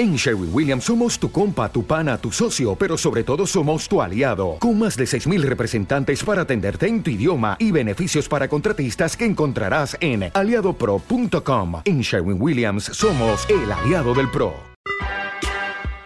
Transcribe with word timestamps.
En 0.00 0.16
Sherwin 0.16 0.48
Williams 0.50 0.84
somos 0.84 1.18
tu 1.18 1.30
compa, 1.30 1.70
tu 1.70 1.84
pana, 1.84 2.16
tu 2.16 2.32
socio, 2.32 2.74
pero 2.74 2.96
sobre 2.96 3.22
todo 3.22 3.46
somos 3.46 3.86
tu 3.86 4.00
aliado, 4.00 4.56
con 4.58 4.78
más 4.78 4.96
de 4.96 5.04
6.000 5.04 5.42
representantes 5.42 6.24
para 6.24 6.40
atenderte 6.40 6.86
en 6.86 7.02
tu 7.02 7.10
idioma 7.10 7.58
y 7.58 7.70
beneficios 7.70 8.26
para 8.26 8.48
contratistas 8.48 9.14
que 9.14 9.26
encontrarás 9.26 9.98
en 10.00 10.30
aliadopro.com. 10.32 11.82
En 11.84 12.00
Sherwin 12.00 12.40
Williams 12.40 12.84
somos 12.84 13.46
el 13.50 13.70
aliado 13.70 14.14
del 14.14 14.30
PRO. 14.30 14.54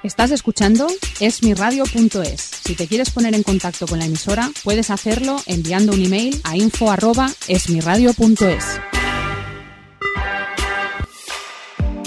Estás 0.02 0.32
escuchando 0.32 0.88
esmiradio.es. 1.20 2.40
Si 2.64 2.74
te 2.74 2.88
quieres 2.88 3.10
poner 3.10 3.36
en 3.36 3.44
contacto 3.44 3.86
con 3.86 4.00
la 4.00 4.06
emisora, 4.06 4.50
puedes 4.64 4.90
hacerlo 4.90 5.36
enviando 5.46 5.92
un 5.92 6.04
email 6.04 6.40
a 6.42 6.56
info@esmiradio.es. 6.56 8.80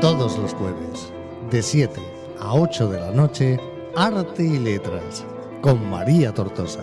Todos 0.00 0.38
los 0.38 0.54
jueves, 0.54 1.12
de 1.50 1.62
7 1.62 2.00
a 2.40 2.54
8 2.54 2.88
de 2.88 3.00
la 3.00 3.10
noche, 3.10 3.60
Arte 3.94 4.42
y 4.42 4.58
Letras, 4.58 5.26
con 5.60 5.90
María 5.90 6.32
Tortosa, 6.32 6.82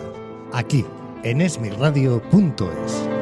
aquí 0.54 0.86
en 1.24 1.42
esmiradio.es. 1.42 3.17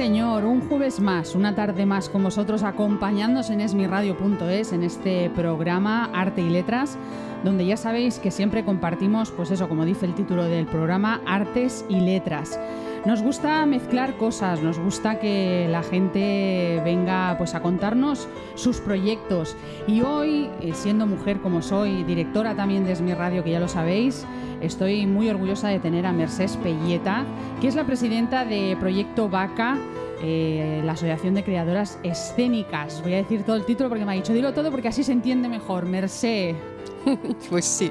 señor, 0.00 0.46
un 0.46 0.66
jueves 0.66 0.98
más, 0.98 1.34
una 1.34 1.54
tarde 1.54 1.84
más 1.84 2.08
con 2.08 2.22
vosotros 2.22 2.62
acompañándonos 2.62 3.50
en 3.50 3.60
esmiradio.es 3.60 4.72
en 4.72 4.82
este 4.82 5.28
programa 5.28 6.08
Arte 6.14 6.40
y 6.40 6.48
Letras, 6.48 6.96
donde 7.44 7.66
ya 7.66 7.76
sabéis 7.76 8.18
que 8.18 8.30
siempre 8.30 8.64
compartimos, 8.64 9.30
pues 9.30 9.50
eso, 9.50 9.68
como 9.68 9.84
dice 9.84 10.06
el 10.06 10.14
título 10.14 10.44
del 10.44 10.64
programa, 10.64 11.20
artes 11.26 11.84
y 11.90 12.00
letras. 12.00 12.58
Nos 13.04 13.20
gusta 13.20 13.66
mezclar 13.66 14.16
cosas, 14.16 14.62
nos 14.62 14.78
gusta 14.78 15.20
que 15.20 15.68
la 15.70 15.82
gente 15.82 16.80
venga 16.82 17.34
pues 17.36 17.54
a 17.54 17.60
contarnos 17.60 18.26
sus 18.54 18.80
proyectos. 18.80 19.54
Y 19.86 20.00
hoy, 20.00 20.48
eh, 20.62 20.72
siendo 20.72 21.06
mujer 21.06 21.40
como 21.40 21.60
soy, 21.60 22.04
directora 22.04 22.54
también 22.54 22.86
de 22.86 22.92
Esmi 22.92 23.12
Radio, 23.12 23.44
que 23.44 23.50
ya 23.50 23.60
lo 23.60 23.68
sabéis, 23.68 24.26
estoy 24.60 25.06
muy 25.06 25.28
orgullosa 25.28 25.68
de 25.68 25.78
tener 25.78 26.06
a 26.06 26.12
Mercedes 26.12 26.56
Pelleta, 26.56 27.24
que 27.60 27.68
es 27.68 27.74
la 27.74 27.84
presidenta 27.84 28.44
de 28.44 28.76
Proyecto 28.78 29.28
Vaca. 29.28 29.78
eh, 30.22 30.82
la 30.84 30.92
Asociación 30.92 31.32
de 31.34 31.42
Creadoras 31.44 31.98
Escénicas. 32.02 33.00
Voy 33.02 33.14
a 33.14 33.16
decir 33.16 33.42
todo 33.42 33.56
el 33.56 33.64
título 33.64 33.88
porque 33.88 34.04
me 34.04 34.12
ha 34.12 34.14
dicho, 34.14 34.34
dilo 34.34 34.52
todo 34.52 34.70
porque 34.70 34.88
así 34.88 35.02
se 35.02 35.12
entiende 35.12 35.48
mejor. 35.48 35.86
Merced. 35.86 36.54
Pues 37.48 37.64
sí. 37.64 37.90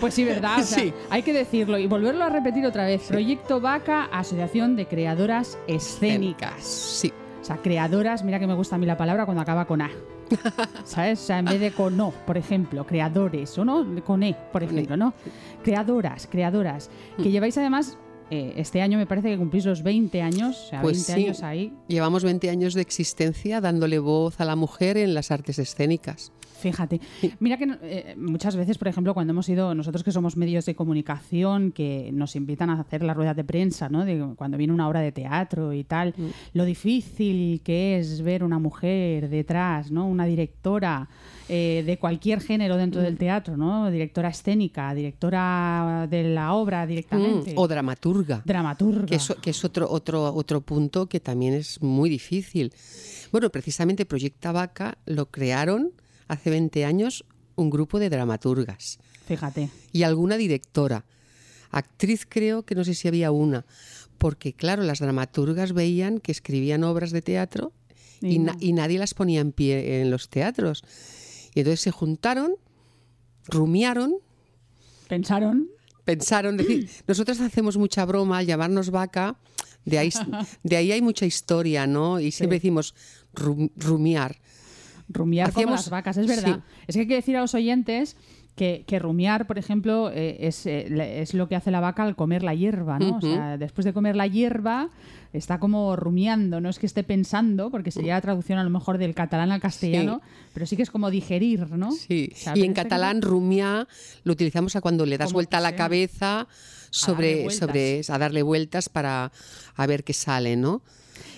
Pues 0.00 0.14
sí, 0.14 0.24
¿verdad? 0.24 0.60
O 0.60 0.62
sea, 0.64 0.78
Sí. 0.78 0.94
Hay 1.10 1.22
que 1.22 1.34
decirlo 1.34 1.76
y 1.78 1.86
volverlo 1.86 2.24
a 2.24 2.30
repetir 2.30 2.64
otra 2.64 2.86
vez. 2.86 3.02
Proyecto 3.08 3.60
Vaca, 3.60 4.04
Asociación 4.10 4.74
de 4.76 4.86
Creadoras 4.86 5.58
Escénicas. 5.66 6.62
Sí. 6.64 7.12
O 7.46 7.48
sea, 7.48 7.58
creadoras, 7.58 8.24
mira 8.24 8.40
que 8.40 8.46
me 8.48 8.54
gusta 8.54 8.74
a 8.74 8.78
mí 8.80 8.86
la 8.86 8.96
palabra 8.96 9.24
cuando 9.24 9.40
acaba 9.40 9.66
con 9.66 9.80
A. 9.80 9.88
¿Sabes? 10.84 11.20
O 11.20 11.26
sea, 11.26 11.38
en 11.38 11.44
vez 11.44 11.60
de 11.60 11.70
con 11.70 12.00
O, 12.00 12.10
por 12.10 12.36
ejemplo, 12.36 12.84
creadores, 12.84 13.56
o 13.56 13.64
no, 13.64 13.86
con 14.04 14.24
E, 14.24 14.36
por 14.52 14.64
ejemplo, 14.64 14.96
¿no? 14.96 15.14
Creadoras, 15.62 16.26
creadoras. 16.28 16.90
Mm. 17.16 17.22
Que 17.22 17.30
lleváis 17.30 17.56
además, 17.56 17.98
eh, 18.32 18.54
este 18.56 18.82
año 18.82 18.98
me 18.98 19.06
parece 19.06 19.28
que 19.28 19.38
cumplís 19.38 19.64
los 19.64 19.84
20 19.84 20.22
años, 20.22 20.60
o 20.60 20.68
sea, 20.70 20.82
Pues 20.82 21.06
20 21.06 21.12
sí. 21.14 21.24
años 21.24 21.42
ahí. 21.44 21.72
Llevamos 21.86 22.24
20 22.24 22.50
años 22.50 22.74
de 22.74 22.80
existencia 22.80 23.60
dándole 23.60 24.00
voz 24.00 24.40
a 24.40 24.44
la 24.44 24.56
mujer 24.56 24.96
en 24.96 25.14
las 25.14 25.30
artes 25.30 25.60
escénicas. 25.60 26.32
Fíjate, 26.70 27.00
mira 27.40 27.56
que 27.56 27.66
eh, 27.82 28.14
muchas 28.18 28.56
veces, 28.56 28.76
por 28.78 28.88
ejemplo, 28.88 29.14
cuando 29.14 29.32
hemos 29.32 29.48
ido, 29.48 29.74
nosotros 29.74 30.02
que 30.02 30.10
somos 30.12 30.36
medios 30.36 30.66
de 30.66 30.74
comunicación, 30.74 31.70
que 31.72 32.10
nos 32.12 32.34
invitan 32.36 32.70
a 32.70 32.80
hacer 32.80 33.02
las 33.02 33.16
ruedas 33.16 33.36
de 33.36 33.44
prensa, 33.44 33.88
¿no? 33.88 34.04
De 34.04 34.34
cuando 34.36 34.56
viene 34.58 34.72
una 34.72 34.88
obra 34.88 35.00
de 35.00 35.12
teatro 35.12 35.72
y 35.72 35.84
tal, 35.84 36.14
Mm. 36.16 36.26
lo 36.54 36.64
difícil 36.64 37.60
que 37.62 37.98
es 37.98 38.22
ver 38.22 38.42
una 38.42 38.58
mujer 38.58 39.28
detrás, 39.28 39.90
¿no? 39.90 40.06
Una 40.08 40.24
directora 40.26 41.08
eh, 41.48 41.84
de 41.86 41.96
cualquier 41.98 42.40
género 42.40 42.76
dentro 42.76 43.00
Mm. 43.00 43.04
del 43.04 43.16
teatro, 43.18 43.56
¿no? 43.56 43.88
Directora 43.88 44.30
escénica, 44.30 44.92
directora 44.94 46.06
de 46.10 46.24
la 46.24 46.52
obra 46.54 46.86
directamente. 46.86 47.52
Mm, 47.54 47.58
O 47.58 47.68
dramaturga. 47.68 48.42
Dramaturga. 48.44 49.06
Que 49.06 49.14
es, 49.16 49.32
que 49.40 49.50
es 49.50 49.64
otro, 49.64 49.88
otro, 49.90 50.34
otro 50.34 50.60
punto 50.60 51.06
que 51.06 51.20
también 51.20 51.54
es 51.54 51.80
muy 51.82 52.10
difícil. 52.10 52.72
Bueno, 53.30 53.50
precisamente 53.50 54.04
Proyecta 54.06 54.50
Vaca 54.52 54.98
lo 55.06 55.26
crearon 55.26 55.92
hace 56.28 56.50
20 56.50 56.84
años 56.84 57.24
un 57.54 57.70
grupo 57.70 57.98
de 57.98 58.10
dramaturgas 58.10 58.98
Fíjate. 59.26 59.70
y 59.92 60.02
alguna 60.02 60.36
directora. 60.36 61.04
Actriz 61.70 62.26
creo 62.28 62.64
que 62.64 62.74
no 62.74 62.84
sé 62.84 62.94
si 62.94 63.08
había 63.08 63.30
una, 63.32 63.64
porque 64.18 64.52
claro, 64.52 64.82
las 64.82 65.00
dramaturgas 65.00 65.72
veían 65.72 66.20
que 66.20 66.32
escribían 66.32 66.84
obras 66.84 67.10
de 67.10 67.22
teatro 67.22 67.72
y, 68.20 68.34
Y 68.36 68.38
na- 68.38 68.52
no. 68.52 68.58
y 68.60 68.72
nadie 68.72 68.98
las 68.98 69.14
ponía 69.14 69.40
en 69.40 69.52
pie 69.52 70.00
en 70.00 70.10
los 70.10 70.28
teatros. 70.30 70.84
Y 71.54 71.60
entonces 71.60 71.80
se 71.80 71.90
juntaron, 71.90 72.54
rumiaron 73.46 74.14
Pensaron. 75.08 75.68
pensaron, 76.04 76.56
decir, 76.56 76.88
nosotros 77.06 77.40
hacemos 77.40 77.76
mucha 77.76 78.04
broma 78.04 78.38
al 78.38 78.46
llamarnos 78.46 78.90
vaca, 78.90 79.38
de 79.84 79.98
ahí, 79.98 80.10
de 80.62 80.76
ahí 80.76 80.92
hay 80.92 81.00
mucha 81.02 81.26
historia, 81.26 81.86
¿no? 81.86 82.18
Y 82.20 82.32
siempre 82.32 82.58
decimos 82.58 82.94
rum- 83.34 83.70
rumiar. 83.76 84.38
Rumiar 85.08 85.52
como 85.52 85.58
Hacíamos- 85.68 85.80
las 85.80 85.90
vacas, 85.90 86.16
es 86.16 86.26
verdad. 86.26 86.56
sí. 86.56 86.82
Es 86.88 86.94
que 86.96 87.00
hay 87.02 87.08
que 87.08 87.14
decir 87.14 87.36
a 87.36 87.40
los 87.40 87.54
oyentes 87.54 88.16
que, 88.56 88.84
que 88.86 88.98
rumiar, 88.98 89.46
por 89.46 89.58
ejemplo, 89.58 90.10
eh, 90.10 90.38
es, 90.40 90.64
eh, 90.66 91.20
es 91.20 91.34
lo 91.34 91.46
que 91.46 91.56
hace 91.56 91.70
la 91.70 91.80
vaca 91.80 92.02
al 92.02 92.16
comer 92.16 92.42
la 92.42 92.54
hierba, 92.54 92.98
¿no? 92.98 93.18
O 93.18 93.20
sea, 93.20 93.58
después 93.58 93.84
de 93.84 93.92
comer 93.92 94.16
la 94.16 94.26
hierba, 94.26 94.88
está 95.34 95.60
como 95.60 95.94
rumiando, 95.94 96.60
no 96.62 96.70
es 96.70 96.78
que 96.78 96.86
esté 96.86 97.04
pensando, 97.04 97.70
porque 97.70 97.90
sería 97.90 98.14
la 98.14 98.20
traducción 98.22 98.58
a 98.58 98.64
lo 98.64 98.70
mejor 98.70 98.96
del 98.96 99.14
catalán 99.14 99.52
al 99.52 99.60
castellano, 99.60 100.22
pero 100.54 100.64
sí 100.64 100.74
que 100.74 100.82
es 100.82 100.90
como 100.90 101.10
digerir, 101.10 101.70
¿no? 101.72 101.92
Sí. 101.92 102.32
Y 102.54 102.60
en 102.60 102.70
este 102.70 102.72
catalán 102.72 103.20
rumiar 103.20 103.86
lo 104.24 104.32
utilizamos 104.32 104.74
a 104.74 104.80
cuando 104.80 105.04
le 105.04 105.18
das 105.18 105.34
vuelta 105.34 105.58
a 105.58 105.60
la 105.60 105.68
sea. 105.70 105.76
cabeza 105.76 106.48
sobre, 106.88 107.42
vueltas. 107.42 107.56
sobre 107.58 108.00
a 108.08 108.18
darle 108.18 108.42
vueltas 108.42 108.88
para 108.88 109.32
a 109.74 109.86
ver 109.86 110.02
qué 110.02 110.14
sale, 110.14 110.56
¿no? 110.56 110.80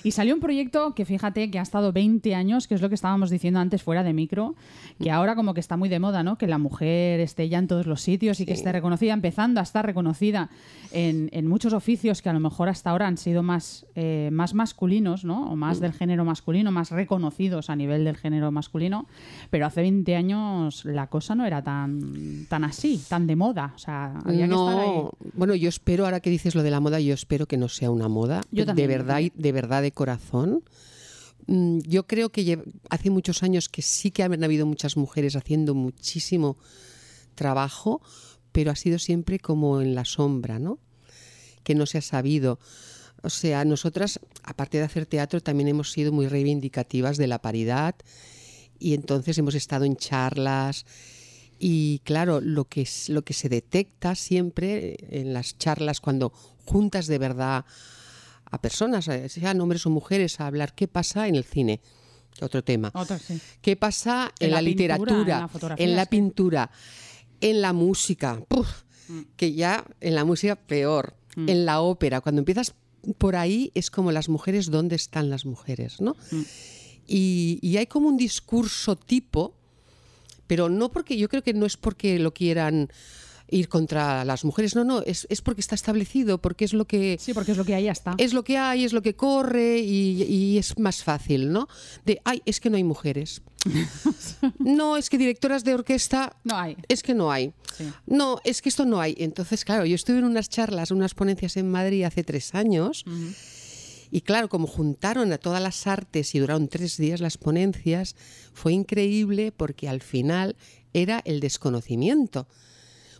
Y 0.04 0.12
salió 0.12 0.34
un 0.34 0.40
proyecto 0.40 0.94
que 0.94 1.04
fíjate 1.04 1.50
que 1.50 1.58
ha 1.58 1.62
estado 1.62 1.92
20 1.92 2.34
años, 2.34 2.66
que 2.66 2.74
es 2.74 2.82
lo 2.82 2.88
que 2.88 2.94
estábamos 2.94 3.30
diciendo 3.30 3.60
antes 3.60 3.82
fuera 3.82 4.02
de 4.02 4.12
micro, 4.12 4.54
que 5.00 5.10
ahora 5.10 5.34
como 5.34 5.54
que 5.54 5.60
está 5.60 5.76
muy 5.76 5.88
de 5.88 5.98
moda, 5.98 6.22
¿no? 6.22 6.38
Que 6.38 6.46
la 6.46 6.58
mujer 6.58 7.20
esté 7.20 7.48
ya 7.48 7.58
en 7.58 7.66
todos 7.66 7.86
los 7.86 8.00
sitios 8.00 8.40
y 8.40 8.46
que 8.46 8.52
esté 8.52 8.72
reconocida, 8.72 9.12
empezando 9.12 9.60
a 9.60 9.62
estar 9.62 9.84
reconocida 9.84 10.50
en, 10.92 11.28
en 11.32 11.46
muchos 11.46 11.72
oficios 11.72 12.22
que 12.22 12.28
a 12.28 12.32
lo 12.32 12.40
mejor 12.40 12.68
hasta 12.68 12.90
ahora 12.90 13.06
han 13.06 13.16
sido 13.16 13.42
más, 13.42 13.86
eh, 13.94 14.30
más 14.32 14.54
masculinos, 14.54 15.24
¿no? 15.24 15.50
O 15.50 15.56
más 15.56 15.80
del 15.80 15.92
género 15.92 16.24
masculino, 16.24 16.70
más 16.72 16.90
reconocidos 16.90 17.70
a 17.70 17.76
nivel 17.76 18.04
del 18.04 18.16
género 18.16 18.50
masculino. 18.50 19.06
Pero 19.50 19.66
hace 19.66 19.82
20 19.82 20.16
años 20.16 20.84
la 20.84 21.08
cosa 21.08 21.34
no 21.34 21.44
era 21.44 21.62
tan, 21.62 22.46
tan 22.48 22.64
así, 22.64 23.00
tan 23.08 23.26
de 23.26 23.36
moda. 23.36 23.72
O 23.74 23.78
sea, 23.78 24.18
había 24.24 24.46
que 24.46 24.54
estar 24.54 24.78
ahí. 24.78 24.88
No, 24.88 25.12
bueno, 25.34 25.54
yo 25.54 25.68
espero, 25.68 26.04
ahora 26.04 26.20
que 26.20 26.30
dices 26.30 26.54
lo 26.54 26.62
de 26.62 26.70
la 26.70 26.80
moda, 26.80 27.00
yo 27.00 27.14
espero 27.14 27.46
que 27.46 27.56
no 27.56 27.68
sea 27.68 27.90
una 27.90 28.08
moda. 28.08 28.42
Yo 28.50 28.62
de 28.62 28.66
también, 28.66 28.90
yo 28.90 28.96
verdad, 28.96 29.20
de 29.34 29.52
verdad, 29.52 29.84
de 29.88 29.92
corazón. 29.92 30.62
Mm, 31.46 31.78
Yo 31.80 32.06
creo 32.06 32.30
que 32.30 32.62
hace 32.90 33.10
muchos 33.10 33.42
años 33.42 33.68
que 33.68 33.82
sí 33.82 34.10
que 34.10 34.22
han 34.22 34.44
habido 34.44 34.66
muchas 34.66 34.96
mujeres 34.96 35.34
haciendo 35.34 35.74
muchísimo 35.74 36.56
trabajo, 37.34 38.02
pero 38.52 38.70
ha 38.70 38.76
sido 38.76 38.98
siempre 38.98 39.38
como 39.38 39.80
en 39.80 39.94
la 39.94 40.04
sombra, 40.04 40.58
¿no? 40.58 40.78
Que 41.64 41.74
no 41.74 41.86
se 41.86 41.98
ha 41.98 42.02
sabido. 42.02 42.58
O 43.22 43.30
sea, 43.30 43.64
nosotras, 43.64 44.20
aparte 44.42 44.78
de 44.78 44.84
hacer 44.84 45.06
teatro, 45.06 45.40
también 45.40 45.68
hemos 45.68 45.90
sido 45.90 46.12
muy 46.12 46.28
reivindicativas 46.28 47.16
de 47.16 47.26
la 47.26 47.40
paridad 47.40 47.94
y 48.78 48.94
entonces 48.94 49.38
hemos 49.38 49.54
estado 49.54 49.84
en 49.84 49.96
charlas 49.96 50.86
y 51.58 52.00
claro, 52.04 52.40
lo 52.40 52.66
que, 52.66 52.82
es, 52.82 53.08
lo 53.08 53.22
que 53.22 53.34
se 53.34 53.48
detecta 53.48 54.14
siempre 54.14 54.96
en 55.10 55.32
las 55.32 55.58
charlas 55.58 56.00
cuando 56.00 56.32
juntas 56.64 57.06
de 57.08 57.18
verdad 57.18 57.64
a 58.50 58.60
personas, 58.60 59.08
eh, 59.08 59.28
sean 59.28 59.60
hombres 59.60 59.84
o 59.86 59.90
mujeres, 59.90 60.40
a 60.40 60.46
hablar 60.46 60.74
qué 60.74 60.88
pasa 60.88 61.28
en 61.28 61.34
el 61.36 61.44
cine. 61.44 61.80
otro 62.40 62.62
tema. 62.62 62.92
Otra, 62.94 63.18
sí. 63.18 63.40
¿Qué 63.60 63.74
pasa 63.74 64.32
en, 64.38 64.46
En 64.46 64.50
la, 64.54 64.62
la 64.62 64.66
pintura, 64.66 64.96
literatura, 64.96 65.48
en 65.52 65.76
la 65.76 65.84
en 65.84 65.96
la 65.96 66.06
pintura, 66.06 66.70
en 67.40 67.60
la 67.60 67.72
música? 67.72 68.40
Puf, 68.48 68.68
Mm. 69.08 69.20
que 69.36 69.54
ya 69.54 69.84
en 70.00 70.14
la 70.14 70.24
música 70.24 70.54
peor, 70.54 71.14
en 71.34 71.64
la 71.64 71.80
ópera. 71.80 72.20
Cuando 72.20 72.40
empiezas 72.40 72.74
por 73.16 73.36
ahí 73.36 73.70
es 73.74 73.90
como 73.90 74.12
las 74.12 74.28
mujeres, 74.28 74.70
¿dónde 74.70 74.96
están 74.96 75.30
las 75.30 75.46
mujeres? 75.46 76.00
¿no? 76.00 76.14
Mm. 76.30 76.42
Y, 77.06 77.58
y 77.62 77.76
hay 77.78 77.86
como 77.86 78.08
un 78.08 78.16
discurso 78.18 78.96
tipo, 78.96 79.54
pero 80.46 80.68
no 80.68 80.90
porque 80.92 81.16
yo 81.16 81.28
creo 81.28 81.42
que 81.42 81.54
no 81.54 81.64
es 81.64 81.76
porque 81.76 82.18
lo 82.18 82.34
quieran 82.34 82.90
ir 83.50 83.68
contra 83.68 84.24
las 84.24 84.44
mujeres, 84.44 84.74
no, 84.76 84.84
no, 84.84 85.00
es, 85.02 85.26
es 85.30 85.40
porque 85.42 85.60
está 85.60 85.74
establecido, 85.74 86.38
porque 86.38 86.64
es 86.64 86.72
lo 86.72 86.86
que 86.86 87.16
Sí, 87.20 87.32
porque 87.34 87.52
es 87.52 87.58
lo 87.58 87.64
que 87.64 87.74
hay, 87.74 87.84
ya 87.84 87.92
está. 87.92 88.14
es 88.18 88.32
lo 88.32 88.44
que 88.44 88.58
hay, 88.58 88.84
es 88.84 88.92
lo 88.92 89.02
que 89.02 89.14
corre 89.16 89.78
y, 89.78 90.22
y 90.24 90.58
es 90.58 90.78
más 90.78 91.02
fácil, 91.02 91.50
¿no? 91.52 91.68
De, 92.04 92.20
ay, 92.24 92.42
es 92.46 92.60
que 92.60 92.70
no 92.70 92.76
hay 92.76 92.84
mujeres. 92.84 93.42
no, 94.58 94.96
es 94.96 95.10
que 95.10 95.18
directoras 95.18 95.64
de 95.64 95.74
orquesta, 95.74 96.36
No 96.44 96.56
hay. 96.56 96.76
es 96.88 97.02
que 97.02 97.14
no 97.14 97.30
hay. 97.32 97.52
Sí. 97.76 97.84
No, 98.06 98.40
es 98.44 98.62
que 98.62 98.68
esto 98.68 98.84
no 98.84 99.00
hay. 99.00 99.14
Entonces, 99.18 99.64
claro, 99.64 99.84
yo 99.84 99.94
estuve 99.94 100.18
en 100.18 100.24
unas 100.24 100.48
charlas, 100.48 100.90
unas 100.90 101.14
ponencias 101.14 101.56
en 101.56 101.70
Madrid 101.70 102.04
hace 102.04 102.24
tres 102.24 102.54
años. 102.54 103.04
Y 104.10 104.22
claro, 104.22 104.48
como 104.48 104.66
juntaron 104.66 105.32
a 105.32 105.38
todas 105.38 105.60
las 105.62 105.86
artes 105.86 106.34
y 106.34 106.38
duraron 106.38 106.68
tres 106.68 106.96
días 106.96 107.20
las 107.20 107.36
ponencias, 107.36 108.16
fue 108.54 108.72
increíble 108.72 109.52
porque 109.52 109.88
al 109.88 110.00
final 110.00 110.56
era 110.94 111.20
el 111.26 111.40
desconocimiento. 111.40 112.46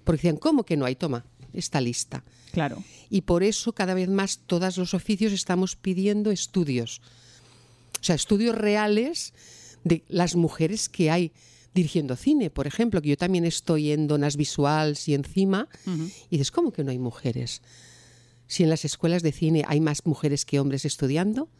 Porque 0.08 0.20
decían, 0.20 0.38
¿cómo 0.38 0.64
que 0.64 0.78
no 0.78 0.86
hay? 0.86 0.96
Toma, 0.96 1.26
esta 1.52 1.82
lista. 1.82 2.24
Claro. 2.52 2.82
Y 3.10 3.20
por 3.20 3.42
eso 3.42 3.74
cada 3.74 3.92
vez 3.92 4.08
más 4.08 4.38
todos 4.46 4.78
los 4.78 4.94
oficios 4.94 5.34
estamos 5.34 5.76
pidiendo 5.76 6.30
estudios. 6.30 7.02
O 8.00 8.02
sea, 8.02 8.14
estudios 8.14 8.56
reales 8.56 9.34
de 9.84 10.04
las 10.08 10.34
mujeres 10.34 10.88
que 10.88 11.10
hay 11.10 11.30
dirigiendo 11.74 12.16
cine, 12.16 12.48
por 12.48 12.66
ejemplo, 12.66 13.02
que 13.02 13.10
yo 13.10 13.16
también 13.18 13.44
estoy 13.44 13.92
en 13.92 14.06
Donas 14.06 14.38
Visuals 14.38 15.08
y 15.08 15.14
encima, 15.14 15.68
y 16.30 16.38
dices, 16.38 16.52
¿cómo 16.52 16.72
que 16.72 16.84
no 16.84 16.90
hay 16.90 16.98
mujeres? 16.98 17.60
Si 18.46 18.62
en 18.62 18.70
las 18.70 18.86
escuelas 18.86 19.22
de 19.22 19.32
cine 19.32 19.64
hay 19.68 19.82
más 19.82 20.06
mujeres 20.06 20.46
que 20.46 20.58
hombres 20.58 20.86
estudiando, 20.86 21.50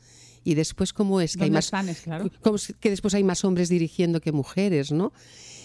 y 0.43 0.55
después 0.55 0.95
cómo 0.95 1.21
es 1.21 1.37
que 1.37 1.43
hay 1.43 1.51
¿Dónde 1.51 1.59
más 1.59 1.67
están? 1.67 1.91
Es 1.91 2.01
claro. 2.01 2.31
cómo 2.41 2.57
es 2.57 2.75
que 2.81 2.89
después 2.89 3.13
hay 3.13 3.25
más 3.25 3.45
hombres 3.45 3.69
dirigiendo 3.69 4.23
que 4.23 4.33
mujeres, 4.33 4.91
¿no? 4.91 5.13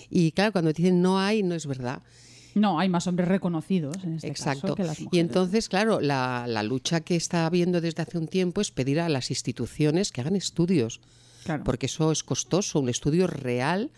Y 0.10 0.34
claro, 0.34 0.52
cuando 0.52 0.74
te 0.74 0.82
dicen 0.82 1.02
no 1.02 1.18
hay, 1.18 1.44
no 1.44 1.56
es 1.56 1.66
verdad. 1.66 2.04
No, 2.56 2.80
hay 2.80 2.90
más 2.90 3.08
hombres 3.08 3.28
reconocidos 3.28 3.96
en 4.04 4.14
este 4.14 4.28
Exacto. 4.28 4.62
caso 4.62 4.76
que 4.76 4.84
las 4.84 5.00
y 5.00 5.04
mujeres. 5.06 5.26
entonces, 5.28 5.70
claro, 5.70 6.00
la, 6.02 6.46
la 6.48 6.64
lucha 6.64 7.02
que 7.02 7.16
está 7.16 7.46
habiendo 7.46 7.82
desde 7.82 8.02
hace 8.04 8.18
un 8.18 8.28
tiempo 8.28 8.62
es 8.62 8.72
pedir 8.72 9.00
a 9.00 9.10
las 9.10 9.30
instituciones 9.32 10.12
que 10.12 10.22
hagan 10.22 10.36
estudios, 10.36 11.02
Claro. 11.44 11.64
porque 11.64 11.88
eso 11.88 12.12
es 12.12 12.24
costoso, 12.24 12.80
un 12.80 12.90
estudio 12.90 13.28
real. 13.28 13.92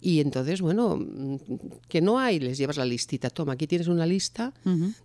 Y 0.00 0.18
entonces, 0.20 0.60
bueno, 0.60 0.98
que 1.88 2.00
no 2.00 2.18
hay, 2.18 2.40
les 2.40 2.58
llevas 2.58 2.76
la 2.76 2.84
listita. 2.84 3.30
Toma, 3.30 3.52
aquí 3.52 3.68
tienes 3.68 3.86
una 3.86 4.04
lista 4.04 4.52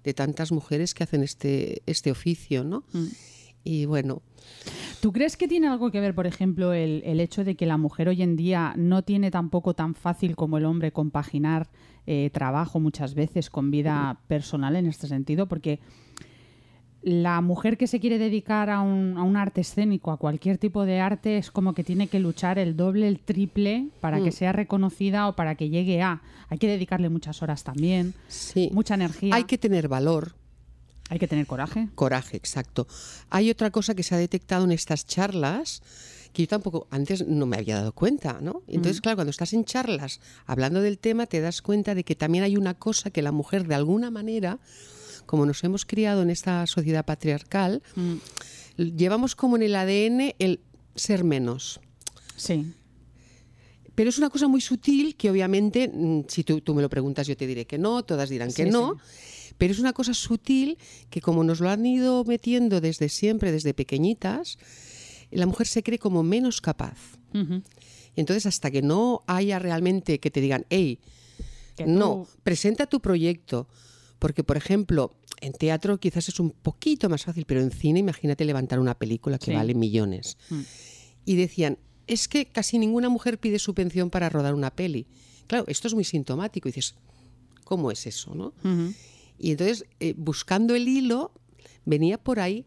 de 0.04 0.14
tantas 0.16 0.52
mujeres 0.52 0.94
que 0.96 1.04
hacen 1.04 1.22
este, 1.24 1.84
este 1.86 2.10
oficio, 2.10 2.64
¿no? 2.64 2.84
Mm. 2.94 3.06
Y 3.64 3.86
bueno, 3.86 4.22
¿Tú 5.02 5.12
crees 5.12 5.36
que 5.38 5.48
tiene 5.48 5.68
algo 5.68 5.92
que 5.92 6.00
ver, 6.00 6.16
por 6.16 6.26
ejemplo, 6.26 6.74
el, 6.74 7.04
el 7.06 7.20
hecho 7.20 7.44
de 7.44 7.56
que 7.56 7.66
la 7.66 7.78
mujer 7.78 8.08
hoy 8.08 8.22
en 8.24 8.36
día 8.38 8.74
no 8.78 9.04
tiene 9.04 9.30
tampoco 9.30 9.74
tan 9.76 9.94
fácil 9.94 10.36
como 10.36 10.58
el 10.58 10.66
hombre 10.66 10.92
compaginar 10.92 11.70
eh, 12.08 12.30
trabajo 12.32 12.80
muchas 12.80 13.14
veces 13.14 13.50
con 13.50 13.70
vida 13.70 14.22
personal 14.28 14.76
en 14.76 14.88
este 14.88 15.08
sentido? 15.08 15.48
Porque 15.48 15.80
la 17.02 17.42
mujer 17.42 17.78
que 17.78 17.88
se 17.88 18.00
quiere 18.00 18.18
dedicar 18.18 18.70
a 18.70 18.82
un, 18.82 19.18
a 19.18 19.24
un 19.24 19.38
arte 19.38 19.62
escénico, 19.62 20.12
a 20.12 20.18
cualquier 20.18 20.58
tipo 20.58 20.86
de 20.86 21.00
arte, 21.00 21.38
es 21.38 21.52
como 21.52 21.74
que 21.74 21.84
tiene 21.84 22.08
que 22.08 22.20
luchar 22.20 22.60
el 22.60 22.76
doble, 22.76 23.08
el 23.08 23.20
triple 23.20 23.90
para 24.02 24.22
que 24.22 24.32
sea 24.32 24.52
reconocida 24.52 25.28
o 25.28 25.36
para 25.36 25.56
que 25.56 25.70
llegue 25.70 26.02
a. 26.02 26.22
Hay 26.50 26.58
que 26.58 26.68
dedicarle 26.68 27.10
muchas 27.10 27.42
horas 27.44 27.64
también, 27.64 28.14
sí. 28.28 28.70
mucha 28.74 28.96
energía. 28.96 29.36
Hay 29.36 29.44
que 29.44 29.58
tener 29.58 29.88
valor, 29.88 30.36
Hay 31.10 31.20
que 31.20 31.28
tener 31.28 31.46
coraje. 31.46 31.88
Coraje, 31.96 32.36
exacto. 32.36 32.88
Hay 33.30 33.50
otra 33.50 33.70
cosa 33.70 33.96
que 33.96 34.04
se 34.04 34.16
ha 34.16 34.18
detectado 34.18 34.66
en 34.66 34.72
estas 34.72 35.06
charlas 35.06 35.82
que 36.34 36.44
yo 36.44 36.48
tampoco 36.48 36.88
antes 36.92 37.26
no 37.26 37.46
me 37.46 37.58
había 37.58 37.76
dado 37.76 37.94
cuenta, 37.94 38.40
¿no? 38.42 38.64
Entonces, 38.68 39.02
claro, 39.02 39.18
cuando 39.18 39.32
estás 39.32 39.54
en 39.54 39.66
charlas 39.66 40.20
hablando 40.46 40.82
del 40.82 41.00
tema, 41.00 41.26
te 41.26 41.42
das 41.42 41.62
cuenta 41.62 41.96
de 41.96 42.04
que 42.04 42.16
también 42.16 42.44
hay 42.44 42.58
una 42.58 42.74
cosa 42.74 43.10
que 43.10 43.22
la 43.22 43.32
mujer 43.32 43.68
de 43.68 43.76
alguna 43.76 44.12
manera, 44.12 44.60
como 45.26 45.46
nos 45.46 45.64
hemos 45.64 45.86
criado 45.86 46.22
en 46.22 46.30
esta 46.30 46.66
sociedad 46.68 47.06
patriarcal, 47.06 47.82
Mm, 47.96 48.18
llevamos 48.96 49.36
como 49.36 49.56
en 49.56 49.64
el 49.64 49.76
ADN 49.76 50.36
el 50.40 50.60
ser 50.96 51.24
menos. 51.24 51.80
Sí. 52.36 52.74
Pero 53.96 54.10
es 54.10 54.18
una 54.18 54.30
cosa 54.30 54.48
muy 54.48 54.62
sutil 54.62 55.16
que 55.16 55.32
obviamente, 55.32 55.90
mm, 55.92 56.26
si 56.28 56.44
tú, 56.44 56.62
tú 56.62 56.76
me 56.76 56.82
lo 56.82 56.90
preguntas, 56.90 57.28
yo 57.28 57.36
te 57.36 57.48
diré 57.48 57.66
que 57.66 57.78
no, 57.78 58.04
todas 58.04 58.30
dirán 58.30 58.54
que 58.54 58.66
Sí, 58.66 58.70
no. 58.70 58.98
Pero 59.58 59.74
es 59.74 59.80
una 59.80 59.94
cosa 59.94 60.14
sutil 60.14 60.78
que 61.10 61.20
como 61.20 61.44
nos 61.44 61.60
lo 61.60 61.70
han 61.70 61.84
ido 61.84 62.24
metiendo 62.26 62.80
desde 62.80 63.10
siempre, 63.10 63.52
desde 63.52 63.74
pequeñitas, 63.74 64.60
la 65.32 65.46
mujer 65.46 65.68
se 65.68 65.84
cree 65.84 66.00
como 66.00 66.24
menos 66.24 66.62
capaz. 66.62 66.98
Entonces, 68.16 68.46
hasta 68.46 68.72
que 68.72 68.82
no 68.82 69.24
haya 69.28 69.60
realmente 69.60 70.20
que 70.20 70.32
te 70.32 70.42
digan, 70.42 70.66
hey, 70.70 71.00
Que 71.76 71.86
no, 71.86 72.26
tú- 72.26 72.40
presenta 72.44 72.88
tu 72.88 73.00
proyecto. 73.00 73.68
Porque, 74.18 74.44
por 74.44 74.58
ejemplo, 74.58 75.16
en 75.42 75.54
teatro 75.54 76.00
quizás 76.00 76.28
es 76.28 76.40
un 76.40 76.50
poquito 76.50 77.08
más 77.08 77.24
fácil, 77.26 77.46
pero 77.46 77.62
en 77.62 77.70
cine 77.70 78.00
imagínate 78.00 78.44
levantar 78.46 78.80
una 78.80 78.98
película 78.98 79.38
que 79.38 79.52
Sí. 79.52 79.54
vale 79.54 79.76
millones. 79.76 80.38
Mm. 80.50 80.62
Y 81.26 81.36
decían, 81.36 81.78
es 82.08 82.28
que 82.28 82.48
casi 82.48 82.80
ninguna 82.80 83.10
mujer 83.10 83.38
pide 83.40 83.60
subvención 83.60 84.10
para 84.10 84.30
rodar 84.30 84.56
una 84.56 84.72
peli. 84.72 85.06
Claro, 85.46 85.66
esto 85.68 85.88
es 85.88 85.94
muy 85.94 86.04
sintomático. 86.04 86.68
Y 86.68 86.72
dices, 86.72 86.96
¿cómo 87.64 87.92
es 87.92 88.08
eso? 88.08 88.34
No? 88.34 88.54
Y 89.38 89.52
entonces, 89.52 89.86
eh, 90.00 90.16
buscando 90.18 90.74
el 90.74 90.88
hilo, 90.88 91.32
venía 91.86 92.18
por 92.18 92.40
ahí 92.40 92.66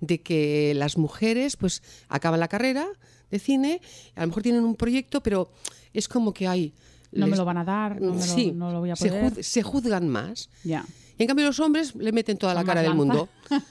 de 0.00 0.20
que 0.20 0.72
las 0.76 0.96
mujeres 0.96 1.56
pues 1.56 1.82
acaban 2.08 2.40
la 2.40 2.48
carrera 2.48 2.86
de 3.30 3.38
cine, 3.38 3.80
a 4.14 4.20
lo 4.22 4.28
mejor 4.28 4.42
tienen 4.42 4.64
un 4.64 4.74
proyecto, 4.74 5.22
pero 5.22 5.50
es 5.92 6.08
como 6.08 6.32
que 6.32 6.46
hay... 6.48 6.72
No 7.10 7.26
me 7.26 7.36
lo 7.36 7.44
van 7.46 7.56
a 7.56 7.64
dar, 7.64 8.00
no, 8.02 8.12
me 8.12 8.18
lo, 8.20 8.22
sí, 8.34 8.52
no 8.52 8.70
lo 8.70 8.80
voy 8.80 8.90
a 8.90 8.96
se, 8.96 9.08
poder. 9.08 9.32
juz- 9.32 9.42
se 9.42 9.62
juzgan 9.62 10.08
más. 10.08 10.50
Ya. 10.62 10.84
Y 11.16 11.22
en 11.22 11.26
cambio 11.26 11.46
los 11.46 11.58
hombres 11.58 11.94
le 11.94 12.12
meten 12.12 12.36
toda 12.36 12.52
la 12.54 12.64
cara 12.64 12.82
del 12.82 12.94
mundo. 12.94 13.28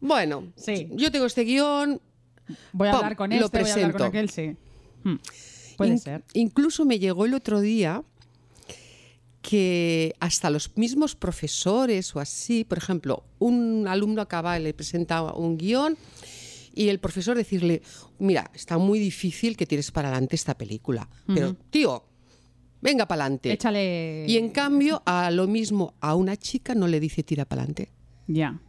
Bueno, 0.00 0.44
Sí. 0.56 0.88
yo 0.92 1.10
tengo 1.10 1.26
este 1.26 1.42
guion. 1.44 2.00
Voy 2.72 2.88
a 2.88 2.92
hablar 2.92 3.16
con 3.16 3.30
lo 3.30 3.36
este, 3.46 3.60
voy 3.60 3.70
a 3.70 3.74
hablar 3.74 3.92
con 3.92 4.02
aquel, 4.02 4.30
sí. 4.30 4.56
Hmm. 5.04 5.16
Puede 5.76 5.90
In- 5.92 5.98
ser. 5.98 6.24
Incluso 6.32 6.84
me 6.84 6.98
llegó 6.98 7.26
el 7.26 7.34
otro 7.34 7.60
día 7.60 8.02
que 9.42 10.14
hasta 10.20 10.50
los 10.50 10.76
mismos 10.76 11.16
profesores 11.16 12.14
o 12.14 12.20
así, 12.20 12.64
por 12.64 12.78
ejemplo, 12.78 13.24
un 13.38 13.86
alumno 13.88 14.22
acaba, 14.22 14.58
le 14.58 14.74
presenta 14.74 15.22
un 15.32 15.56
guion 15.56 15.96
y 16.74 16.88
el 16.88 17.00
profesor 17.00 17.36
decirle, 17.36 17.82
mira, 18.18 18.50
está 18.54 18.78
muy 18.78 18.98
difícil 18.98 19.56
que 19.56 19.66
tires 19.66 19.90
para 19.90 20.08
adelante 20.08 20.36
esta 20.36 20.56
película, 20.56 21.08
pero 21.26 21.54
tío, 21.70 22.04
venga 22.80 23.06
para 23.06 23.24
adelante. 23.24 23.52
Échale. 23.52 24.24
Y 24.28 24.36
en 24.36 24.50
cambio, 24.50 25.02
a 25.06 25.30
lo 25.30 25.46
mismo, 25.46 25.94
a 26.00 26.14
una 26.14 26.36
chica 26.36 26.74
no 26.74 26.86
le 26.86 27.00
dice 27.00 27.22
tira 27.22 27.44
para 27.44 27.62
adelante. 27.62 27.90
Ya. 28.26 28.60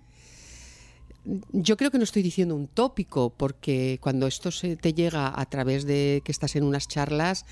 Yo 1.51 1.77
creo 1.77 1.91
que 1.91 1.97
no 1.99 2.03
estoy 2.03 2.23
diciendo 2.23 2.55
un 2.55 2.67
tópico, 2.67 3.29
porque 3.29 3.99
cuando 4.01 4.25
esto 4.25 4.49
se 4.49 4.75
te 4.75 4.93
llega 4.93 5.31
a 5.39 5.45
través 5.45 5.85
de 5.85 6.21
que 6.25 6.31
estás 6.31 6.55
en 6.55 6.63
unas 6.63 6.87
charlas, 6.87 7.45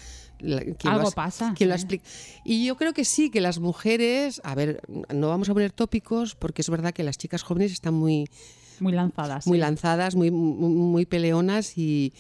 Algo 0.86 1.08
has- 1.10 1.14
pasa, 1.14 1.54
quien 1.56 1.70
lo 1.70 1.76
explica. 1.76 2.04
Y 2.44 2.66
yo 2.66 2.76
creo 2.78 2.94
que 2.94 3.06
sí, 3.06 3.30
que 3.30 3.42
las 3.42 3.60
mujeres, 3.60 4.42
a 4.44 4.56
ver, 4.56 4.82
no 5.14 5.30
vamos 5.30 5.50
a 5.50 5.54
poner 5.54 5.72
tópicos, 5.72 6.36
porque 6.36 6.62
es 6.64 6.70
verdad 6.70 6.94
que 6.94 7.04
las 7.04 7.18
chicas 7.18 7.44
jóvenes 7.44 7.72
están 7.72 7.94
muy, 7.94 8.26
Muy 8.80 8.94
lanzadas. 8.94 9.46
muy 9.46 9.58
sí. 9.58 9.62
lanzadas, 9.62 10.16
muy, 10.16 10.32
muy, 10.32 10.70
muy 10.70 11.06
peleonas 11.06 11.78
y, 11.78 12.14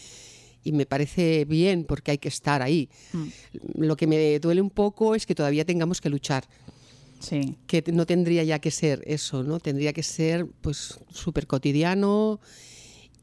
y 0.64 0.72
me 0.74 0.86
parece 0.86 1.46
bien, 1.46 1.84
porque 1.84 2.12
hay 2.12 2.18
que 2.20 2.28
estar 2.28 2.62
ahí. 2.62 2.90
Mm. 3.14 3.28
Lo 3.78 3.96
que 3.98 4.06
me 4.06 4.38
duele 4.40 4.62
un 4.62 4.70
poco 4.70 5.16
es 5.16 5.26
que 5.26 5.34
todavía 5.34 5.66
tengamos 5.66 6.00
que 6.02 6.10
luchar 6.10 6.44
Sí. 7.20 7.58
que 7.68 7.84
no 7.92 8.06
tendría 8.06 8.44
ya 8.44 8.60
que 8.60 8.72
ser 8.72 9.04
eso, 9.06 9.44
¿no? 9.44 9.60
Tendría 9.60 9.92
que 9.94 10.04
ser 10.04 10.46
pues 10.62 11.00
súper 11.12 11.48
cotidiano 11.48 12.40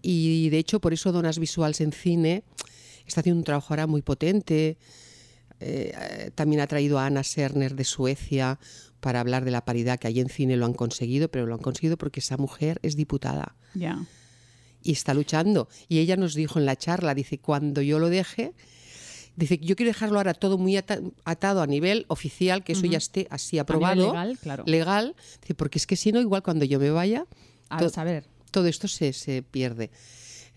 y 0.03 0.49
de 0.51 0.59
hecho 0.59 0.81
por 0.81 0.93
eso 0.93 1.13
Donas 1.13 1.39
Visuals 1.39 1.81
en 1.81 1.93
cine 1.93 2.45
está 3.07 3.21
haciendo 3.21 3.39
un 3.41 3.45
trabajo 3.45 3.73
ahora 3.73 3.87
muy 3.87 4.03
potente. 4.03 4.77
Eh, 5.61 5.93
eh, 5.97 6.31
también 6.35 6.61
ha 6.61 6.67
traído 6.67 6.99
a 6.99 7.07
Ana 7.07 7.23
Serner 7.25 7.75
de 7.75 7.85
Suecia 7.85 8.59
para 9.01 9.21
hablar 9.21 9.45
de 9.47 9.51
la 9.51 9.65
paridad 9.65 9.99
que 9.99 10.07
allí 10.09 10.21
en 10.21 10.29
cine 10.29 10.57
lo 10.57 10.67
han 10.67 10.75
conseguido, 10.75 11.31
pero 11.31 11.47
lo 11.47 11.55
han 11.55 11.61
conseguido 11.63 11.97
porque 11.97 12.21
esa 12.21 12.37
mujer 12.37 12.79
es 12.83 12.95
diputada 12.97 13.57
Ya. 13.75 14.05
y 14.83 14.93
está 14.93 15.15
luchando. 15.15 15.69
Y 15.89 15.99
ella 16.01 16.17
nos 16.17 16.35
dijo 16.35 16.59
en 16.59 16.67
la 16.67 16.77
charla, 16.77 17.15
dice, 17.15 17.39
cuando 17.39 17.81
yo 17.81 17.99
lo 17.99 18.11
deje, 18.11 18.53
dice, 19.37 19.59
yo 19.59 19.77
quiero 19.77 19.91
dejarlo 19.91 20.19
ahora 20.19 20.35
todo 20.35 20.59
muy 20.59 20.77
ata- 20.77 21.01
atado 21.25 21.63
a 21.63 21.67
nivel 21.67 22.05
oficial, 22.09 22.65
que 22.65 22.73
eso 22.73 22.87
ya 22.87 22.99
esté 22.99 23.27
así 23.31 23.59
aprobado. 23.59 24.07
legal, 24.09 24.39
claro. 24.43 24.65
legal, 24.67 25.15
dice, 25.43 25.55
porque 25.55 25.79
es 25.79 25.87
que 25.87 25.97
si 25.97 26.11
no, 26.13 26.21
igual 26.21 26.43
cuando 26.43 26.65
yo 26.65 26.79
me 26.81 26.91
vaya, 26.91 27.27
A 27.69 27.79
to- 27.79 27.89
saber. 27.91 28.25
todo 28.51 28.67
esto 28.67 28.89
se, 28.89 29.13
se 29.13 29.43
pierde. 29.43 29.91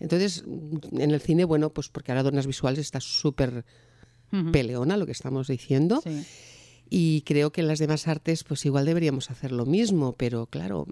Entonces, 0.00 0.44
en 0.92 1.10
el 1.10 1.20
cine, 1.20 1.44
bueno, 1.44 1.70
pues 1.70 1.88
porque 1.90 2.10
ahora 2.12 2.22
Donas 2.22 2.46
Visuales 2.46 2.78
está 2.80 3.00
súper 3.00 3.64
peleona, 4.52 4.96
lo 4.96 5.06
que 5.06 5.12
estamos 5.12 5.48
diciendo. 5.48 6.00
Sí. 6.02 6.24
Y 6.88 7.22
creo 7.22 7.52
que 7.52 7.60
en 7.60 7.68
las 7.68 7.78
demás 7.78 8.08
artes, 8.08 8.42
pues 8.44 8.64
igual 8.64 8.84
deberíamos 8.86 9.30
hacer 9.30 9.52
lo 9.52 9.66
mismo, 9.66 10.14
pero 10.16 10.46
claro, 10.46 10.86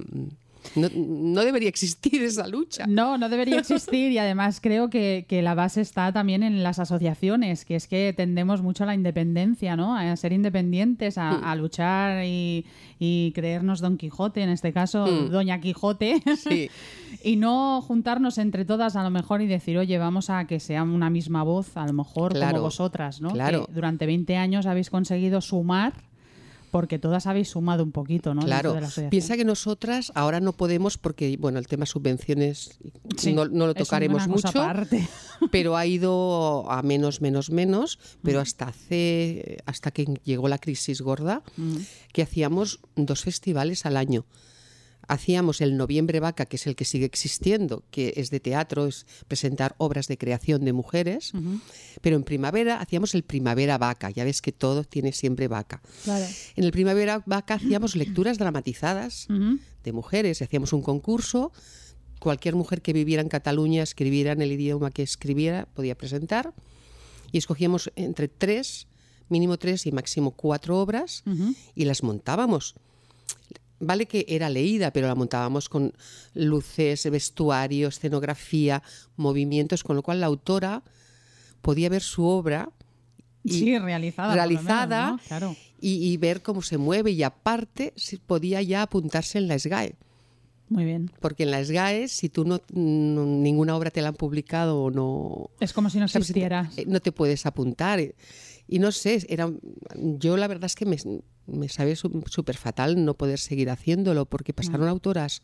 no, 0.77 0.89
no 0.95 1.45
debería 1.45 1.69
existir 1.69 2.23
esa 2.23 2.47
lucha. 2.49 2.87
No, 2.87 3.19
no 3.19 3.29
debería 3.29 3.59
existir 3.61 4.13
y 4.13 4.19
además 4.19 4.61
creo 4.61 4.91
que, 4.91 5.27
que 5.29 5.43
la 5.43 5.55
base 5.55 5.81
está 5.81 6.13
también 6.13 6.43
en 6.43 6.63
las 6.63 6.79
asociaciones, 6.79 7.65
que 7.65 7.77
es 7.77 7.87
que 7.87 8.13
tendemos 8.17 8.63
mucho 8.63 8.85
a 8.85 8.87
la 8.87 8.95
independencia, 8.95 9.77
¿no? 9.77 9.97
A 9.97 10.15
ser 10.17 10.33
independientes, 10.33 11.19
a, 11.19 11.31
a 11.31 11.55
luchar 11.57 12.25
y, 12.25 12.67
y 12.99 13.33
creernos 13.35 13.81
Don 13.81 13.97
Quijote, 13.97 14.43
en 14.43 14.51
este 14.51 14.73
caso 14.73 15.07
Mm. 15.07 15.31
Doña 15.31 15.61
Quijote, 15.61 16.23
Sí. 16.37 16.71
y 17.25 17.37
no 17.37 17.81
juntarnos 17.83 18.39
entre 18.39 18.65
todas 18.65 18.97
a 18.97 19.03
lo 19.03 19.11
mejor 19.11 19.41
y 19.43 19.47
decir, 19.47 19.79
oye, 19.79 19.97
vamos 19.99 20.29
a 20.31 20.47
que 20.47 20.61
sea 20.61 20.83
una 20.83 21.09
misma 21.11 21.43
voz, 21.43 21.77
a 21.77 21.87
lo 21.87 21.93
mejor 21.93 22.33
Claro, 22.33 22.53
como 22.53 22.63
vosotras, 22.65 23.21
¿no? 23.21 23.31
claro. 23.33 23.67
Que 23.67 23.73
durante 23.73 24.07
20 24.07 24.37
años 24.37 24.67
habéis 24.67 24.91
conseguido 24.91 25.41
sumar, 25.41 25.93
porque 26.71 26.99
todas 26.99 27.27
habéis 27.27 27.51
sumado 27.51 27.83
un 27.83 27.93
poquito, 27.93 28.35
¿no? 28.35 28.43
Claro, 28.43 28.75
de 28.75 29.09
piensa 29.09 29.37
que 29.37 29.45
nosotras 29.45 30.13
ahora 30.15 30.41
no 30.41 30.53
podemos 30.53 30.99
porque, 30.99 31.37
bueno, 31.39 31.59
el 31.59 31.67
tema 31.67 31.87
subvenciones 31.87 32.79
Sí, 33.17 33.33
no, 33.33 33.47
no 33.47 33.67
lo 33.67 33.73
es 33.73 33.79
tocaremos 33.79 34.27
una 34.27 34.35
cosa 34.35 34.49
mucho, 34.49 34.63
aparte. 34.63 35.09
pero 35.51 35.77
ha 35.77 35.87
ido 35.87 36.71
a 36.71 36.83
menos, 36.83 37.21
menos, 37.21 37.51
menos, 37.51 37.99
pero 38.23 38.41
hasta 38.41 38.69
hace, 38.69 39.59
hasta 39.67 39.91
que 39.91 40.05
llegó 40.25 40.49
la 40.49 40.59
crisis 40.59 41.01
gorda, 41.01 41.43
que 42.13 42.23
hacíamos 42.23 42.81
dos 42.97 43.23
festivales 43.23 43.87
al 43.87 43.97
año. 43.97 44.25
Hacíamos 45.09 45.61
el 45.61 45.77
Noviembre 45.77 46.21
Vaca, 46.21 46.47
que 46.47 46.57
es 46.57 46.67
el 46.67 46.77
que 46.77 46.85
sigue 46.85 47.07
existiendo, 47.07 47.83
que 47.91 48.13
es 48.17 48.31
de 48.31 48.41
teatro, 48.41 48.87
es 48.87 49.07
presentar 49.27 49.75
obras 49.79 50.07
de 50.07 50.19
creación 50.19 50.65
de 50.65 50.73
mujeres, 50.73 51.33
pero 52.03 52.17
en 52.17 52.23
primavera 52.23 52.81
hacíamos 52.81 53.15
el 53.15 53.23
Primavera 53.23 53.79
Vaca, 53.79 54.11
ya 54.11 54.25
ves 54.25 54.43
que 54.43 54.53
todo 54.53 54.85
tiene 54.85 55.13
siempre 55.13 55.49
vaca. 55.49 55.83
En 56.57 56.65
el 56.65 56.73
Primavera 56.73 57.23
Vaca 57.27 57.55
hacíamos 57.55 57.97
lecturas 57.97 58.39
dramatizadas 58.39 59.27
de 59.85 59.93
mujeres 59.93 60.43
hacíamos 60.43 60.73
un 60.73 60.83
concurso. 60.83 61.53
Cualquier 62.21 62.57
mujer 62.57 62.83
que 62.83 62.93
viviera 62.93 63.23
en 63.23 63.29
Cataluña, 63.29 63.83
escribiera 63.83 64.33
en 64.33 64.43
el 64.43 64.53
idioma 64.53 64.91
que 64.91 65.03
escribiera, 65.03 65.67
podía 65.75 65.97
presentar. 65.97 66.53
Y 67.31 67.39
escogíamos 67.39 67.93
entre 67.97 68.29
tres, 68.29 68.89
mínimo 69.29 69.57
tres 69.57 69.87
y 69.87 69.93
máximo 69.93 70.33
cuatro 70.33 70.81
obras 70.81 71.23
y 71.75 71.85
las 71.85 72.03
montábamos. 72.03 72.75
Vale 73.81 74.07
que 74.07 74.25
era 74.29 74.51
leída, 74.51 74.93
pero 74.93 75.07
la 75.07 75.15
montábamos 75.15 75.69
con 75.69 75.93
luces, 76.35 77.09
vestuario, 77.11 77.89
escenografía, 77.89 78.83
movimientos, 79.17 79.85
con 79.85 79.95
lo 79.97 80.03
cual 80.03 80.21
la 80.21 80.27
autora 80.27 80.83
podía 81.63 81.89
ver 81.89 82.03
su 82.03 82.25
obra 82.25 82.71
y- 83.45 83.53
Sí, 83.53 83.79
realizada. 83.79 84.31
menos, 84.35 84.37
realizada 84.49 85.11
¿no? 85.13 85.19
Claro. 85.29 85.57
y, 85.81 86.09
y 86.13 86.17
ver 86.17 86.43
cómo 86.43 86.61
se 86.63 86.77
mueve 86.77 87.13
y 87.13 87.23
aparte 87.23 87.93
si 87.97 88.17
podía 88.17 88.61
ya 88.63 88.83
apuntarse 88.83 89.39
en 89.39 89.47
la 89.49 89.59
SGAE. 89.59 89.95
Muy 90.71 90.85
bien. 90.85 91.11
Porque 91.21 91.45
en 91.45 91.51
la 91.53 91.65
SGAE, 91.65 92.09
si 92.09 92.29
tú 92.29 92.45
no, 92.45 92.61
no- 92.73 93.25
ninguna 93.25 93.75
obra 93.77 93.91
te 93.91 94.03
la 94.03 94.09
han 94.09 94.17
publicado 94.17 94.83
o 94.83 94.91
no, 94.91 95.51
Es 95.61 95.73
como 95.73 95.89
si 95.89 95.99
no 95.99 96.05
existieras. 96.07 96.77
Eh, 96.77 96.85
no 96.87 97.01
te 97.01 97.11
puedes 97.13 97.47
apuntar. 97.47 98.01
Y 98.67 98.79
no 98.81 98.93
sé, 98.93 99.25
era, 99.31 99.51
yo 99.97 100.37
la 100.37 100.47
verdad 100.49 100.67
es 100.67 100.75
que 100.75 100.85
me, 100.85 100.97
me 101.49 101.69
sabe 101.69 101.97
súper 101.97 102.57
fatal 102.57 103.05
no 103.05 103.15
poder 103.15 103.39
seguir 103.39 103.71
haciéndolo 103.71 104.27
porque 104.27 104.53
pasaron 104.53 104.87
Mm. 104.87 104.91
autoras 104.91 105.43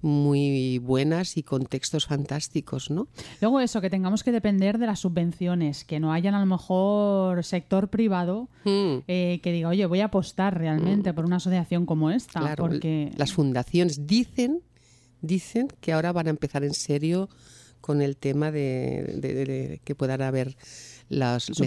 muy 0.00 0.78
buenas 0.78 1.36
y 1.36 1.44
con 1.44 1.64
textos 1.66 2.06
fantásticos, 2.06 2.90
¿no? 2.90 3.06
Luego 3.40 3.60
eso, 3.60 3.80
que 3.80 3.88
tengamos 3.88 4.24
que 4.24 4.32
depender 4.32 4.78
de 4.78 4.86
las 4.86 4.98
subvenciones, 5.00 5.84
que 5.84 6.00
no 6.00 6.12
hayan 6.12 6.34
a 6.34 6.40
lo 6.40 6.46
mejor 6.46 7.44
sector 7.44 7.88
privado 7.88 8.48
Mm. 8.64 8.96
eh, 9.06 9.38
que 9.44 9.52
diga, 9.52 9.68
oye, 9.68 9.86
voy 9.86 10.00
a 10.00 10.06
apostar 10.06 10.58
realmente 10.58 11.14
por 11.14 11.24
una 11.24 11.36
asociación 11.36 11.86
como 11.86 12.10
esta. 12.10 12.40
Claro, 12.40 12.64
porque 12.64 13.12
las 13.16 13.32
fundaciones 13.32 14.06
dicen, 14.08 14.60
dicen 15.20 15.68
que 15.80 15.92
ahora 15.92 16.10
van 16.10 16.26
a 16.26 16.30
empezar 16.30 16.64
en 16.64 16.74
serio 16.74 17.28
con 17.80 18.02
el 18.02 18.16
tema 18.16 18.50
de, 18.50 19.18
de- 19.18 19.34
de- 19.34 19.44
de 19.44 19.80
que 19.84 19.94
puedan 19.94 20.22
haber 20.22 20.56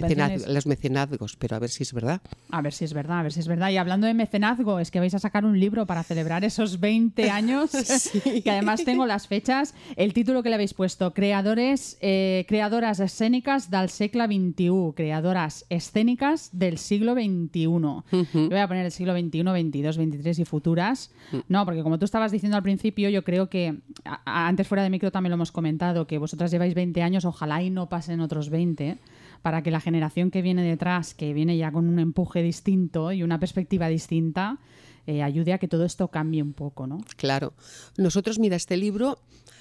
mecenaz- 0.02 0.46
los 0.54 0.66
mecenazgos, 0.66 1.36
pero 1.36 1.56
a 1.56 1.58
ver 1.58 1.70
si 1.70 1.82
es 1.82 1.92
verdad. 1.92 2.20
A 2.50 2.62
ver 2.62 2.72
si 2.72 2.84
es 2.84 2.92
verdad, 2.92 3.20
a 3.20 3.22
ver 3.22 3.32
si 3.32 3.40
es 3.40 3.48
verdad. 3.48 3.70
Y 3.70 3.76
hablando 3.76 4.06
de 4.06 4.14
mecenazgo, 4.14 4.78
es 4.80 4.90
que 4.90 4.98
vais 5.00 5.14
a 5.14 5.18
sacar 5.18 5.44
un 5.44 5.58
libro 5.58 5.86
para 5.86 6.02
celebrar 6.02 6.44
esos 6.44 6.80
20 6.80 7.30
años, 7.30 7.70
que 8.44 8.50
además 8.50 8.84
tengo 8.84 9.06
las 9.06 9.26
fechas. 9.28 9.74
El 9.96 10.12
título 10.12 10.42
que 10.42 10.48
le 10.48 10.56
habéis 10.56 10.74
puesto, 10.74 11.14
Creadores, 11.14 11.98
eh, 12.00 12.44
Creadoras 12.48 13.00
escénicas 13.00 13.70
del 13.70 13.88
siglo 13.88 14.24
XXI, 14.26 14.92
Creadoras 14.94 15.64
escénicas 15.68 16.50
del 16.52 16.78
siglo 16.78 17.14
XXI. 17.14 17.60
Yo 17.62 18.02
voy 18.50 18.58
a 18.58 18.68
poner 18.68 18.86
el 18.86 18.92
siglo 18.92 19.12
XXI, 19.16 19.42
22, 19.42 19.96
23 19.98 20.38
y 20.38 20.44
futuras. 20.44 21.10
No, 21.48 21.64
porque 21.64 21.82
como 21.82 21.98
tú 21.98 22.04
estabas 22.04 22.32
diciendo 22.32 22.56
al 22.56 22.62
principio, 22.62 23.08
yo 23.08 23.22
creo 23.24 23.48
que, 23.48 23.78
antes 24.24 24.66
fuera 24.66 24.82
de 24.82 24.90
micro 24.90 25.10
también 25.10 25.30
lo 25.30 25.34
hemos 25.34 25.52
comentado, 25.52 26.06
que 26.06 26.18
vosotras 26.18 26.50
lleváis 26.50 26.74
20 26.74 27.02
años, 27.02 27.24
ojalá 27.24 27.62
y 27.62 27.70
no 27.70 27.88
pasen 27.88 28.20
otros 28.20 28.50
20 28.50 28.98
para 29.42 29.62
que 29.62 29.70
la 29.70 29.80
generación 29.80 30.30
que 30.30 30.42
viene 30.42 30.62
detrás, 30.62 31.14
que 31.14 31.32
viene 31.32 31.56
ya 31.56 31.70
con 31.72 31.88
un 31.88 31.98
empuje 31.98 32.42
distinto 32.42 33.12
y 33.12 33.22
una 33.22 33.38
perspectiva 33.38 33.88
distinta, 33.88 34.58
eh, 35.06 35.22
ayude 35.22 35.52
a 35.52 35.58
que 35.58 35.68
todo 35.68 35.84
esto 35.84 36.08
cambie 36.08 36.42
un 36.42 36.52
poco, 36.52 36.86
¿no? 36.86 36.98
Claro. 37.16 37.54
Nosotros, 37.96 38.38
mira, 38.38 38.56
este 38.56 38.76
libro, 38.76 39.18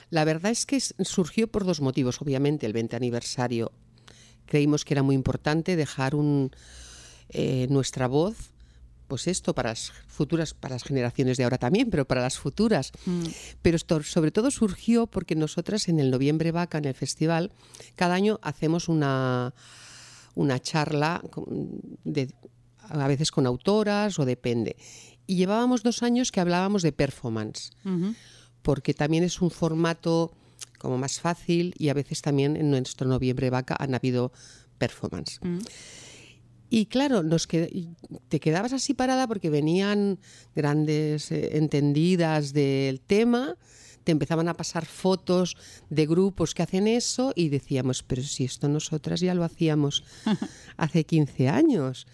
la 0.10 0.26
verdad 0.26 0.52
es 0.52 0.66
que 0.66 0.80
surgió 0.80 1.48
por 1.48 1.66
dos 1.66 1.82
motivos. 1.82 2.22
Obviamente, 2.22 2.66
el 2.66 2.74
20 2.74 2.96
aniversario 2.96 3.72
creímos 4.46 4.86
que 4.86 4.94
era 4.94 5.04
muy 5.04 5.16
importante 5.16 5.76
dejar 5.76 6.14
eh, 7.30 7.68
nuestra 7.70 8.08
voz, 8.08 8.52
pues 9.08 9.28
esto 9.28 9.54
para 9.54 9.70
las 9.70 9.92
futuras, 10.08 10.54
para 10.54 10.76
las 10.76 10.84
generaciones 10.84 11.38
de 11.38 11.44
ahora 11.44 11.58
también, 11.58 11.90
pero 11.90 12.06
para 12.06 12.22
las 12.22 12.38
futuras. 12.38 12.92
Pero 13.62 13.76
esto 13.78 14.02
sobre 14.04 14.32
todo 14.32 14.50
surgió 14.52 15.08
porque 15.08 15.36
nosotras 15.36 15.88
en 15.88 16.00
el 16.00 16.10
Noviembre 16.12 16.52
Vaca, 16.52 16.78
en 16.78 16.86
el 16.86 16.94
festival, 16.96 17.52
cada 17.96 18.16
año 18.16 18.40
hacemos 18.42 18.90
una, 18.90 19.54
una 20.34 20.60
charla 20.60 21.22
de- 22.04 22.34
a 22.88 23.08
veces 23.08 23.32
con 23.32 23.46
autoras 23.48 24.18
o 24.20 24.26
depende. 24.26 24.76
Y 25.28 25.36
llevábamos 25.38 25.82
dos 25.82 26.04
años 26.04 26.32
que 26.32 26.40
hablábamos 26.40 26.82
de 26.84 26.92
performance, 26.92 27.72
porque 28.62 28.94
también 28.94 29.24
es 29.24 29.42
un 29.42 29.50
formato 29.52 30.32
como 30.78 30.98
más 30.98 31.20
fácil 31.20 31.74
y 31.80 31.90
a 31.90 31.94
veces 31.96 32.22
también 32.22 32.56
en 32.56 32.70
nuestro 32.70 33.08
Noviembre 33.08 33.50
Vaca 33.50 33.76
han 33.80 33.96
habido 33.96 34.32
performance. 34.78 35.40
Y 36.70 36.88
claro, 36.88 37.22
nos 37.24 37.48
qued- 37.48 37.96
te 38.28 38.40
quedabas 38.40 38.74
así 38.74 38.94
parada 38.94 39.28
porque 39.28 39.50
venían 39.50 40.20
grandes 40.56 41.32
eh, 41.32 41.58
entendidas 41.58 42.54
del 42.54 43.00
tema, 43.02 43.56
te 44.04 44.12
empezaban 44.12 44.48
a 44.50 44.54
pasar 44.56 44.86
fotos 44.86 45.58
de 45.90 46.06
grupos 46.06 46.54
que 46.54 46.64
hacen 46.64 46.88
eso 46.88 47.34
y 47.36 47.50
decíamos, 47.50 48.04
pero 48.04 48.22
si 48.24 48.46
esto 48.46 48.68
nosotras 48.68 49.20
ya 49.20 49.34
lo 49.36 49.44
hacíamos 49.44 50.04
hace 50.78 51.06
15 51.06 51.50
años. 51.50 52.08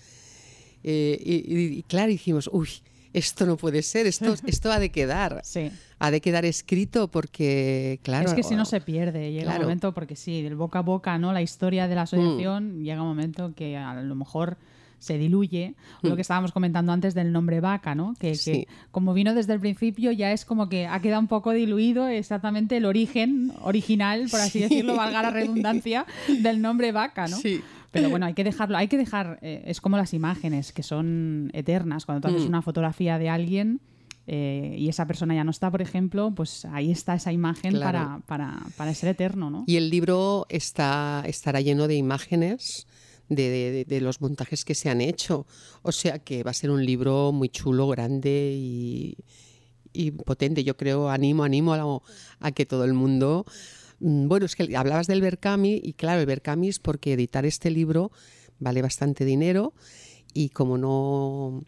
Eh, 0.83 1.19
y, 1.23 1.33
y- 1.55 1.77
y 1.79 1.83
claro, 1.83 2.09
dijimos, 2.11 2.49
uy, 2.51 2.69
esto 3.13 3.45
no 3.45 3.57
puede 3.57 3.81
ser, 3.81 4.07
esto, 4.07 4.33
esto 4.45 4.71
ha 4.71 4.79
de 4.79 4.89
quedar. 4.89 5.41
Sí. 5.43 5.71
Ha 5.99 6.11
de 6.11 6.21
quedar 6.21 6.45
escrito 6.45 7.09
porque, 7.09 7.99
claro. 8.03 8.27
es 8.29 8.33
que 8.33 8.43
si 8.43 8.55
no 8.55 8.65
se 8.65 8.81
pierde, 8.81 9.31
llega 9.31 9.43
claro. 9.43 9.59
Mm. 9.59 9.61
un 9.61 9.65
momento, 9.67 9.93
porque 9.93 10.15
sí, 10.15 10.41
del 10.41 10.55
boca 10.55 10.79
a 10.79 10.81
boca, 10.81 11.17
¿no? 11.17 11.31
La 11.33 11.41
historia 11.41 11.87
de 11.87 11.95
la 11.95 12.03
asociación, 12.03 12.83
llega 12.83 13.01
un 13.01 13.07
momento 13.09 13.53
que 13.55 13.77
a 13.77 13.93
lo 14.01 14.15
mejor 14.15 14.57
se 14.97 15.17
diluye. 15.17 15.73
Lo 16.03 16.15
que 16.15 16.21
estábamos 16.21 16.51
comentando 16.51 16.91
antes 16.91 17.15
del 17.15 17.31
nombre 17.31 17.59
vaca, 17.59 17.95
¿no? 17.95 18.13
Que, 18.19 18.33
que 18.33 18.33
Mm. 18.33 18.35
Sí. 18.35 18.67
como 18.91 19.13
vino 19.15 19.33
desde 19.33 19.53
el 19.53 19.59
principio, 19.59 20.11
ya 20.11 20.31
es 20.31 20.45
como 20.45 20.69
que 20.69 20.85
ha 20.85 20.99
quedado 21.01 21.19
un 21.21 21.27
poco 21.27 21.51
diluido 21.53 22.07
exactamente 22.07 22.77
el 22.77 22.85
origen 22.85 23.51
original, 23.63 24.27
por 24.29 24.39
así 24.39 24.59
Sí. 24.59 24.59
decirlo, 24.59 24.95
valga 24.95 25.23
la 25.23 25.31
redundancia, 25.31 26.05
del 26.43 26.61
nombre 26.61 26.91
vaca, 26.91 27.27
¿no? 27.27 27.35
Sí. 27.37 27.61
Pero 27.91 28.09
bueno, 28.09 28.25
hay 28.25 28.33
que 28.33 28.43
dejarlo, 28.43 28.77
hay 28.77 28.87
que 28.87 28.97
dejar, 28.97 29.37
eh, 29.41 29.63
es 29.65 29.81
como 29.81 29.97
las 29.97 30.13
imágenes, 30.13 30.71
que 30.71 30.81
son 30.83 31.49
eternas. 31.53 32.05
Cuando 32.05 32.21
tú 32.27 32.33
haces 32.33 32.45
Mm. 32.45 32.49
una 32.49 32.61
fotografía 32.61 33.17
de 33.19 33.27
alguien 33.29 33.81
eh, 34.27 34.75
y 34.77 34.87
esa 34.87 35.05
persona 35.07 35.33
ya 35.35 35.43
no 35.43 35.51
está, 35.51 35.69
por 35.71 35.81
ejemplo, 35.81 36.31
pues 36.33 36.63
ahí 36.65 36.91
está 36.91 37.15
esa 37.15 37.33
imagen 37.33 37.71
Claro. 37.73 37.83
para, 37.85 38.19
para, 38.27 38.59
para 38.77 38.93
ser 38.93 39.09
eterno, 39.09 39.49
¿no? 39.49 39.63
Y 39.67 39.75
el 39.75 39.89
libro 39.89 40.45
está, 40.49 41.23
estará 41.25 41.59
lleno 41.59 41.87
de 41.87 41.95
imágenes 41.95 42.87
de, 43.29 43.49
de- 43.49 43.85
de 43.85 44.01
los 44.01 44.21
montajes 44.21 44.63
que 44.63 44.75
se 44.75 44.89
han 44.89 45.01
hecho. 45.01 45.45
O 45.81 45.91
sea 45.91 46.19
que 46.19 46.43
va 46.43 46.51
a 46.51 46.53
ser 46.53 46.69
un 46.69 46.85
libro 46.85 47.31
muy 47.31 47.49
chulo, 47.49 47.87
grande 47.87 48.53
y, 48.55 49.17
y 49.91 50.11
potente. 50.11 50.63
Yo 50.63 50.77
creo, 50.77 51.09
animo, 51.09 51.43
animo 51.43 51.73
a, 51.73 52.01
a 52.47 52.51
que 52.51 52.65
todo 52.65 52.85
el 52.85 52.93
mundo... 52.93 53.45
Mm, 54.01 54.27
Bueno, 54.27 54.45
es 54.45 54.55
que 54.55 54.75
hablabas 54.75 55.07
del 55.07 55.21
Berkami 55.21 55.79
y 55.83 55.93
claro, 55.93 56.19
el 56.21 56.25
Berkami 56.25 56.69
es 56.69 56.79
porque 56.79 57.13
editar 57.13 57.45
este 57.45 57.69
libro 57.69 58.11
vale 58.59 58.81
bastante 58.81 59.25
dinero 59.25 59.73
y 60.33 60.49
como 60.49 60.77
no, 60.77 61.63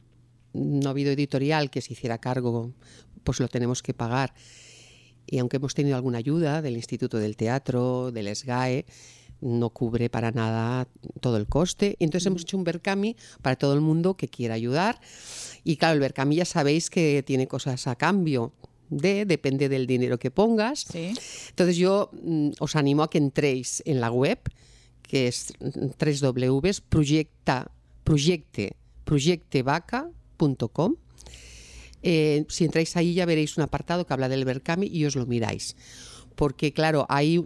no 0.53 0.87
ha 0.87 0.91
habido 0.91 1.11
editorial 1.11 1.69
que 1.69 1.81
se 1.81 1.93
hiciera 1.93 2.17
cargo, 2.19 2.73
pues 3.23 3.39
lo 3.39 3.47
tenemos 3.47 3.81
que 3.83 3.93
pagar. 3.93 4.33
y 5.27 5.39
aunque 5.39 5.57
hemos 5.57 5.73
tenido 5.73 5.95
alguna 5.95 6.19
ayuda 6.19 6.61
del 6.61 6.75
Instituto 6.75 7.17
del 7.19 7.37
Teatro, 7.37 8.11
del 8.11 8.27
SGAE, 8.35 8.85
no 9.41 9.69
cubre 9.71 10.09
para 10.09 10.31
nada 10.31 10.87
todo 11.21 11.37
el 11.37 11.47
coste. 11.47 11.95
Entonces 11.99 12.27
hemos 12.27 12.43
hecho 12.43 12.57
un 12.57 12.63
Berkami 12.65 13.15
para 13.41 13.55
todo 13.57 13.73
el 13.73 13.81
mundo 13.81 14.15
que 14.15 14.27
quiera 14.29 14.55
ayudar. 14.55 14.99
Y 15.63 15.77
claro, 15.77 15.95
el 15.95 15.99
Berkami 16.01 16.35
ya 16.37 16.45
sabéis 16.45 16.89
que 16.89 17.23
tiene 17.25 17.47
cosas 17.47 17.87
a 17.87 17.95
cambio. 17.95 18.53
De, 18.89 19.25
depende 19.25 19.69
del 19.69 19.87
dinero 19.87 20.19
que 20.19 20.31
pongas. 20.31 20.85
Sí. 20.91 21.13
Entonces 21.49 21.77
yo 21.77 22.11
mm, 22.11 22.49
os 22.59 22.75
animo 22.75 23.03
a 23.03 23.09
que 23.09 23.17
entréis 23.17 23.81
en 23.85 24.01
la 24.01 24.11
web, 24.11 24.39
que 25.01 25.27
es 25.27 25.53
www.proyecta, 25.61 27.71
proyecte, 28.03 28.75
proyectevaca.com. 29.05 30.95
Eh, 32.05 32.45
si 32.49 32.65
entráis 32.65 32.97
ahí 32.97 33.13
ya 33.13 33.25
veréis 33.25 33.55
un 33.57 33.63
apartado 33.63 34.05
que 34.05 34.13
habla 34.13 34.27
del 34.27 34.43
Berkami 34.43 34.87
y 34.87 35.05
os 35.05 35.15
lo 35.15 35.25
miráis. 35.25 35.77
Porque 36.35 36.73
claro, 36.73 37.05
hay, 37.09 37.45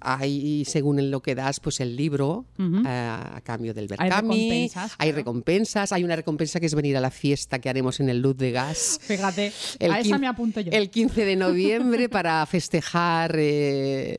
hay 0.00 0.64
según 0.64 1.10
lo 1.10 1.20
que 1.20 1.34
das, 1.34 1.60
pues 1.60 1.80
el 1.80 1.96
libro 1.96 2.46
a 2.84 3.40
cambio 3.44 3.74
del 3.74 3.84
Hay 3.84 4.08
Berkami. 4.08 4.50
recompensas, 4.50 4.92
hay 4.98 5.08
claro. 5.08 5.16
recompensas. 5.16 5.92
Hay 5.92 6.04
una 6.04 6.16
recompensa 6.16 6.60
que 6.60 6.66
es 6.66 6.74
venir 6.74 6.96
a 6.96 7.00
la 7.00 7.10
fiesta 7.10 7.58
que 7.58 7.68
haremos 7.68 8.00
en 8.00 8.08
el 8.08 8.20
Luz 8.20 8.36
de 8.36 8.50
Gas. 8.52 8.98
Fíjate, 9.02 9.52
El 9.78 9.92
a 9.92 10.00
esa 10.00 10.18
me 10.18 10.26
apunto 10.26 10.60
yo. 10.60 10.70
El 10.72 10.90
15 10.90 11.24
de 11.24 11.36
noviembre 11.36 12.08
para 12.08 12.44
festejar 12.46 13.34
eh, 13.38 14.18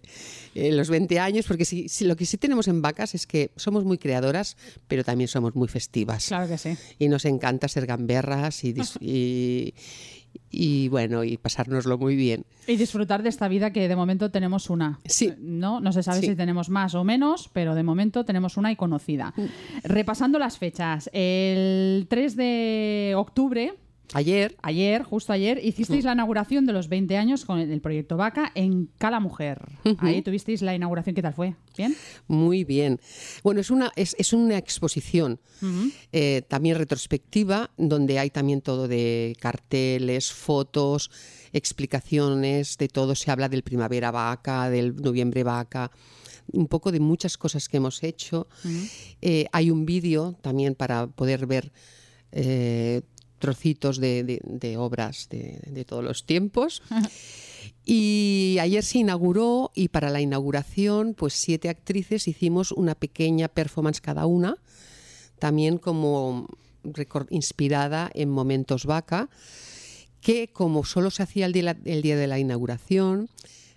eh, 0.55 0.71
los 0.71 0.89
20 0.89 1.19
años, 1.19 1.45
porque 1.47 1.65
sí, 1.65 1.87
sí, 1.87 2.05
lo 2.05 2.15
que 2.15 2.25
sí 2.25 2.37
tenemos 2.37 2.67
en 2.67 2.81
Vacas 2.81 3.13
es 3.13 3.27
que 3.27 3.51
somos 3.55 3.83
muy 3.83 3.97
creadoras, 3.97 4.57
pero 4.87 5.03
también 5.03 5.27
somos 5.27 5.55
muy 5.55 5.67
festivas. 5.67 6.27
Claro 6.27 6.47
que 6.47 6.57
sí. 6.57 6.75
Y 6.97 7.09
nos 7.09 7.25
encanta 7.25 7.67
ser 7.67 7.85
gamberras 7.85 8.63
y, 8.63 8.73
y, 10.49 10.87
bueno, 10.89 11.23
y 11.23 11.37
pasárnoslo 11.37 11.97
muy 11.97 12.15
bien. 12.15 12.43
Y 12.67 12.75
disfrutar 12.75 13.23
de 13.23 13.29
esta 13.29 13.47
vida 13.47 13.71
que 13.71 13.87
de 13.87 13.95
momento 13.95 14.31
tenemos 14.31 14.69
una. 14.69 14.99
Sí. 15.05 15.33
No, 15.39 15.79
no 15.79 15.91
se 15.91 16.03
sabe 16.03 16.19
Sí. 16.21 16.27
si 16.27 16.35
tenemos 16.35 16.69
más 16.69 16.95
o 16.95 17.03
menos, 17.03 17.49
pero 17.53 17.75
de 17.75 17.83
momento 17.83 18.25
tenemos 18.25 18.57
una 18.57 18.71
y 18.71 18.75
conocida. 18.75 19.33
Mm. 19.35 19.45
Repasando 19.83 20.39
las 20.39 20.57
fechas, 20.57 21.09
el 21.13 22.05
3 22.09 22.35
de 22.35 23.13
octubre, 23.15 23.73
Ayer, 24.13 24.55
ayer, 24.61 25.03
justo 25.03 25.33
ayer, 25.33 25.59
hicisteis 25.63 26.05
la 26.05 26.13
inauguración 26.13 26.65
de 26.65 26.71
los 26.71 26.87
20 26.87 27.17
años 27.17 27.43
con 27.43 27.59
el 27.59 27.81
proyecto 27.81 28.15
Vaca 28.15 28.51
en 28.55 28.89
Cala 28.97 29.19
Mujer. 29.19 29.61
Ahí 29.99 30.21
tuvisteis 30.21 30.61
la 30.61 30.73
inauguración, 30.73 31.13
¿qué 31.13 31.21
tal 31.21 31.33
fue? 31.33 31.55
¿Bien? 31.77 31.95
muy 32.27 32.63
bien. 32.63 32.99
Bueno, 33.43 33.59
es 33.59 33.69
una, 33.69 33.91
es, 33.95 34.15
es 34.17 34.33
una 34.33 34.57
exposición 34.57 35.39
eh, 36.11 36.41
también 36.47 36.77
retrospectiva, 36.77 37.71
donde 37.77 38.17
hay 38.17 38.29
también 38.29 38.61
todo 38.61 38.87
de 38.87 39.35
carteles, 39.39 40.31
fotos, 40.31 41.11
explicaciones, 41.51 42.77
de 42.77 42.87
todo. 42.87 43.13
Se 43.13 43.29
habla 43.29 43.49
del 43.49 43.63
primavera 43.63 44.11
vaca, 44.11 44.69
del 44.69 44.95
noviembre 44.95 45.43
vaca, 45.43 45.91
un 46.53 46.67
poco 46.67 46.91
de 46.91 46.99
muchas 46.99 47.37
cosas 47.37 47.67
que 47.67 47.77
hemos 47.77 48.03
hecho. 48.03 48.47
Eh, 49.21 49.47
hay 49.51 49.69
un 49.69 49.85
vídeo 49.85 50.37
también 50.41 50.75
para 50.75 51.07
poder 51.07 51.45
ver 51.45 51.71
eh, 52.31 53.01
trocitos 53.39 53.97
de, 53.99 54.23
de- 54.23 54.41
de 54.43 54.77
obras 54.77 55.27
de, 55.29 55.59
de 55.65 55.85
todos 55.85 56.03
los 56.03 56.25
tiempos. 56.25 56.81
Y 57.89 58.57
ayer 58.59 58.83
se 58.83 58.99
inauguró 58.99 59.71
y 59.73 59.87
para 59.87 60.09
la 60.09 60.19
inauguración, 60.19 61.13
pues 61.13 61.33
siete 61.33 61.69
actrices 61.69 62.27
hicimos 62.27 62.71
una 62.73 62.95
pequeña 62.95 63.47
performance 63.47 64.01
cada 64.01 64.25
una, 64.25 64.57
también 65.39 65.77
como 65.77 66.47
inspirada 67.29 68.09
en 68.13 68.29
momentos 68.29 68.85
vaca, 68.85 69.29
que 70.21 70.49
como 70.49 70.83
solo 70.83 71.11
se 71.11 71.23
hacía 71.23 71.45
el 71.45 71.53
día, 71.53 71.77
el 71.85 72.01
día 72.01 72.17
de 72.17 72.27
la 72.27 72.39
inauguración, 72.39 73.29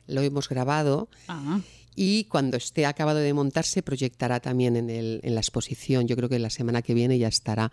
lo 0.09 0.23
hemos 0.23 0.49
grabado 0.49 1.09
Ah, 1.29 1.61
y 1.95 2.25
cuando 2.25 2.57
esté 2.57 2.87
acabado 2.87 3.19
de 3.21 3.33
montar 3.33 3.65
se 3.65 3.83
proyectará 3.83 4.41
también 4.41 4.75
en, 4.77 4.91
el- 4.91 5.21
en 5.23 5.35
la 5.37 5.41
exposición. 5.41 6.09
Yo 6.09 6.17
creo 6.17 6.29
que 6.29 6.39
la 6.41 6.51
semana 6.51 6.83
que 6.83 6.95
viene 6.95 7.17
ya 7.19 7.29
estará. 7.29 7.71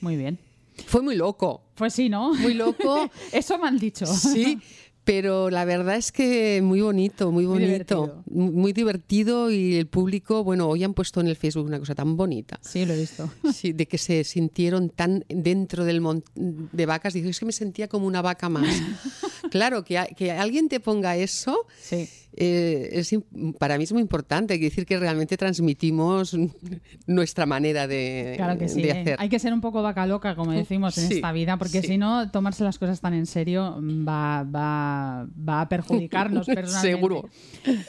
muy 0.00 0.16
bien. 0.16 0.38
Fue 0.86 1.02
muy 1.02 1.16
loco, 1.16 1.62
Pues 1.74 1.92
sí, 1.94 2.08
¿no? 2.08 2.34
muy 2.34 2.54
loco. 2.54 3.10
Eso 3.32 3.58
me 3.58 3.68
han 3.68 3.78
dicho. 3.78 4.06
Sí, 4.06 4.58
pero 5.04 5.50
la 5.50 5.64
verdad 5.64 5.96
es 5.96 6.12
que 6.12 6.60
muy 6.62 6.80
bonito, 6.80 7.32
muy 7.32 7.44
bonito, 7.44 8.22
muy 8.26 8.50
muy 8.52 8.72
divertido 8.72 9.50
y 9.50 9.74
el 9.76 9.86
público, 9.88 10.44
bueno, 10.44 10.68
hoy 10.68 10.84
han 10.84 10.94
puesto 10.94 11.20
en 11.20 11.26
el 11.26 11.34
Facebook 11.36 11.66
una 11.66 11.78
cosa 11.80 11.94
tan 11.94 12.16
bonita. 12.16 12.60
Sí, 12.62 12.84
lo 12.86 12.94
he 12.94 13.00
visto. 13.00 13.28
Sí, 13.52 13.72
de 13.72 13.86
que 13.86 13.98
se 13.98 14.22
sintieron 14.24 14.90
tan 14.90 15.24
dentro 15.28 15.84
del 15.84 16.00
mon- 16.00 16.22
de 16.34 16.86
vacas, 16.86 17.14
digo, 17.14 17.28
es 17.28 17.38
que 17.40 17.46
me 17.46 17.52
sentía 17.52 17.88
como 17.88 18.06
una 18.06 18.22
vaca 18.22 18.48
más. 18.48 18.64
claro, 19.50 19.84
que, 19.84 19.98
a- 19.98 20.06
que 20.06 20.30
alguien 20.30 20.68
te 20.68 20.78
ponga 20.80 21.16
eso, 21.16 21.66
Sí. 21.82 22.08
Eh, 22.34 22.88
es, 22.92 23.14
para 23.58 23.76
mí 23.78 23.84
es 23.84 23.92
muy 23.92 24.00
importante, 24.00 24.54
hay 24.54 24.58
que 24.60 24.66
decir 24.66 24.86
que 24.86 24.98
realmente 24.98 25.36
transmitimos 25.36 26.36
nuestra 27.06 27.46
manera 27.46 27.86
de, 27.86 28.34
Claro 28.36 28.58
que 28.58 28.68
sí. 28.68 28.82
de 28.82 28.88
¿eh? 28.88 29.00
hacer. 29.00 29.16
Hay 29.18 29.28
que 29.28 29.38
ser 29.38 29.52
un 29.52 29.60
poco 29.60 29.82
vaca 29.82 30.06
loca, 30.06 30.34
como 30.34 30.52
decimos 30.52 30.96
en 30.98 31.08
Sí, 31.08 31.14
esta 31.14 31.32
vida, 31.32 31.56
porque 31.58 31.82
sí. 31.82 31.88
si 31.88 31.98
no, 31.98 32.30
tomarse 32.30 32.64
las 32.64 32.78
cosas 32.78 33.00
tan 33.00 33.14
en 33.14 33.26
serio 33.26 33.78
va, 34.06 34.44
va, 34.44 35.26
va 35.48 35.60
a 35.62 35.68
perjudicarnos 35.68 36.46
personalmente. 36.54 36.96
Seguro. 36.96 37.28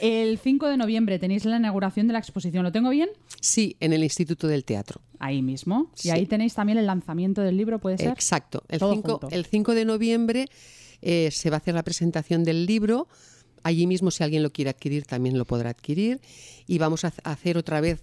El 0.00 0.38
5 0.38 0.68
de 0.68 0.76
noviembre 0.76 1.18
tenéis 1.18 1.44
la 1.44 1.56
inauguración 1.56 2.06
de 2.06 2.12
la 2.12 2.18
exposición. 2.18 2.62
¿Lo 2.64 2.72
tengo 2.72 2.90
bien? 2.90 3.08
Sí, 3.40 3.76
en 3.80 3.92
el 3.92 4.04
Instituto 4.04 4.46
del 4.46 4.64
Teatro. 4.64 5.00
Ahí 5.18 5.42
mismo. 5.42 5.90
Y 6.02 6.10
ahí 6.10 6.26
tenéis 6.26 6.54
también 6.54 6.76
el 6.78 6.86
lanzamiento 6.86 7.40
del 7.40 7.56
libro, 7.56 7.78
¿puede 7.78 7.96
ser? 7.98 8.08
Exacto. 8.08 8.62
El 8.68 8.78
Todo 8.78 8.92
5, 8.94 9.10
junto. 9.20 9.28
el 9.34 9.46
5 9.46 9.74
de 9.74 9.84
noviembre 9.86 10.46
eh, 11.00 11.30
se 11.30 11.50
va 11.50 11.56
a 11.56 11.58
hacer 11.58 11.74
la 11.74 11.82
presentación 11.82 12.44
del 12.44 12.66
libro. 12.66 13.08
Allí 13.64 13.86
mismo, 13.88 14.12
si 14.12 14.22
alguien 14.22 14.42
lo 14.44 14.52
quiere 14.52 14.70
adquirir, 14.70 15.04
también 15.06 15.36
lo 15.36 15.44
podrá 15.44 15.70
adquirir. 15.70 16.20
Y 16.68 16.78
vamos 16.78 17.04
a 17.04 17.08
ha- 17.08 17.30
a 17.30 17.32
hacer 17.32 17.56
otra 17.58 17.80
vez 17.80 18.02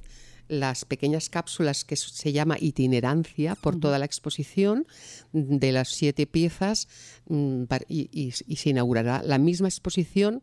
las 0.50 0.84
pequeñas 0.84 1.30
cápsulas 1.30 1.86
que 1.86 1.96
se 1.96 2.34
llama 2.34 2.58
itinerancia 2.60 3.56
por 3.56 3.80
toda 3.80 3.98
la 4.00 4.06
exposición 4.06 4.86
de 5.32 5.72
las 5.72 5.88
siete 5.90 6.28
piezas 6.28 6.90
mm, 7.30 7.64
y, 7.88 8.10
y- 8.12 8.34
y 8.46 8.56
se 8.58 8.70
inaugurará 8.72 9.24
la 9.24 9.38
misma 9.38 9.70
exposición 9.70 10.42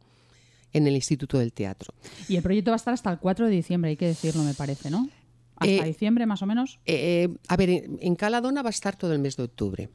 en 0.72 0.86
el 0.86 0.94
Instituto 0.94 1.38
del 1.38 1.52
Teatro. 1.52 1.92
Y 2.28 2.36
el 2.36 2.42
proyecto 2.42 2.70
va 2.70 2.76
a 2.76 2.78
estar 2.78 2.94
hasta 2.94 3.10
el 3.10 3.18
4 3.18 3.46
de 3.46 3.52
diciembre, 3.52 3.90
hay 3.90 3.96
que 3.96 4.06
decirlo, 4.06 4.42
me 4.44 4.54
parece, 4.54 4.90
¿no? 4.90 5.08
Hasta 5.56 5.66
Eh, 5.66 5.84
diciembre, 5.84 6.24
más 6.26 6.40
o 6.42 6.46
menos. 6.46 6.78
Eh, 6.86 7.28
a 7.48 7.56
ver, 7.56 7.68
en, 7.70 7.98
en 8.00 8.14
Caladona 8.16 8.62
va 8.62 8.68
a 8.68 8.70
estar 8.70 8.96
todo 8.96 9.12
el 9.12 9.18
mes 9.18 9.36
de 9.36 9.42
octubre. 9.42 9.88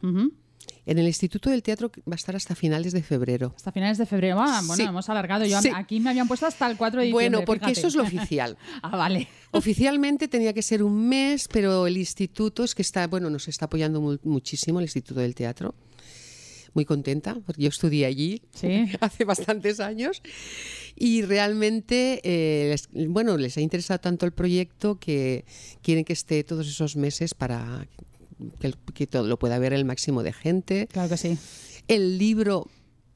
En 0.85 0.97
el 0.99 1.07
Instituto 1.07 1.49
del 1.49 1.63
Teatro 1.63 1.89
va 2.07 2.13
a 2.13 2.15
estar 2.15 2.35
hasta 2.35 2.55
finales 2.55 2.91
de 2.91 3.01
febrero. 3.01 3.53
Hasta 3.55 3.71
finales 3.71 3.97
de 3.97 4.05
febrero. 4.05 4.37
Ah, 4.41 4.61
bueno, 4.65 4.75
Sí. 4.83 4.89
hemos 4.89 5.07
alargado. 5.09 5.45
Yo 5.45 5.61
Sí. 5.61 5.69
aquí 5.73 5.99
me 6.01 6.09
habían 6.09 6.27
puesto 6.27 6.45
hasta 6.45 6.69
el 6.69 6.75
4 6.75 6.99
de 6.99 7.05
diciembre. 7.07 7.29
Bueno, 7.29 7.45
porque 7.45 7.61
fíjate. 7.67 7.79
eso 7.79 7.87
es 7.87 7.95
lo 7.95 8.03
oficial. 8.03 8.57
ah, 8.83 8.97
vale. 8.97 9.27
Oficialmente 9.51 10.27
tenía 10.27 10.51
que 10.53 10.61
ser 10.61 10.83
un 10.83 11.07
mes, 11.07 11.47
pero 11.47 11.87
el 11.87 11.95
instituto 11.97 12.63
es 12.65 12.75
que 12.75 12.81
está, 12.81 13.07
bueno, 13.07 13.29
nos 13.29 13.47
está 13.47 13.65
apoyando 13.65 14.01
mu- 14.01 14.17
muchísimo 14.23 14.79
el 14.79 14.83
Instituto 14.85 15.21
del 15.21 15.35
Teatro. 15.35 15.73
Muy 16.73 16.85
contenta, 16.85 17.37
porque 17.45 17.61
yo 17.61 17.69
estudié 17.69 18.05
allí 18.07 18.41
Sí. 18.53 18.67
hace 18.99 19.25
bastantes 19.25 19.79
años 19.79 20.21
y 20.95 21.21
realmente, 21.21 22.19
eh, 22.23 22.69
les- 22.71 22.89
bueno, 23.09 23.37
les 23.37 23.55
ha 23.57 23.61
interesado 23.61 23.99
tanto 23.99 24.25
el 24.25 24.31
proyecto 24.33 24.99
que 24.99 25.45
quieren 25.81 26.03
que 26.03 26.13
esté 26.13 26.43
todos 26.43 26.67
esos 26.67 26.95
meses 26.95 27.35
para 27.35 27.87
que, 28.59 28.67
el- 28.67 28.77
que 28.93 29.07
todo 29.07 29.27
lo 29.27 29.37
pueda 29.37 29.57
ver 29.59 29.73
el 29.73 29.85
máximo 29.85 30.23
de 30.23 30.33
gente. 30.33 30.87
Claro 30.91 31.09
que 31.09 31.17
sí. 31.17 31.37
El 31.87 32.17
libro 32.17 32.67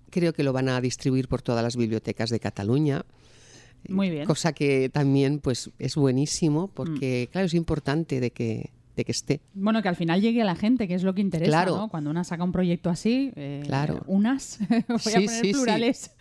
creo 0.10 0.34
que 0.34 0.43
lo 0.43 0.53
van 0.53 0.69
a 0.69 0.80
distribuir 0.82 1.27
por 1.27 1.41
todas 1.41 1.63
las 1.63 1.75
bibliotecas 1.75 2.30
de 2.30 2.39
Cataluña. 2.39 3.06
Muy 3.89 4.10
bien. 4.10 4.25
Cosa 4.25 4.53
que 4.53 4.89
también 4.89 5.39
pues 5.39 5.69
es 5.80 5.95
buenísimo 5.95 6.67
porque, 6.67 7.30
claro, 7.32 7.45
es 7.45 7.53
importante 7.53 8.19
de 8.19 8.32
que, 8.32 8.71
de 8.95 9.06
que 9.06 9.12
esté. 9.12 9.39
Bueno, 9.53 9.82
que 9.82 9.88
al 9.88 9.95
final 9.95 10.19
llegue 10.21 10.41
a 10.41 10.45
la 10.45 10.56
gente, 10.56 10.88
que 10.88 10.95
es 10.95 11.03
lo 11.03 11.13
que 11.13 11.21
interesa, 11.21 11.49
Claro. 11.51 11.77
¿no? 11.77 11.88
Cuando 11.88 12.10
una 12.10 12.23
saca 12.23 12.43
un 12.43 12.51
proyecto 12.51 12.89
así, 12.89 13.32
eh, 13.36 13.62
Claro. 13.65 14.03
unas, 14.08 14.58
voy 14.89 14.95
a 14.95 14.99
Sí, 14.99 15.12
poner 15.13 15.30
sí, 15.30 15.39
sí. 15.43 15.53
plurales, 15.53 16.12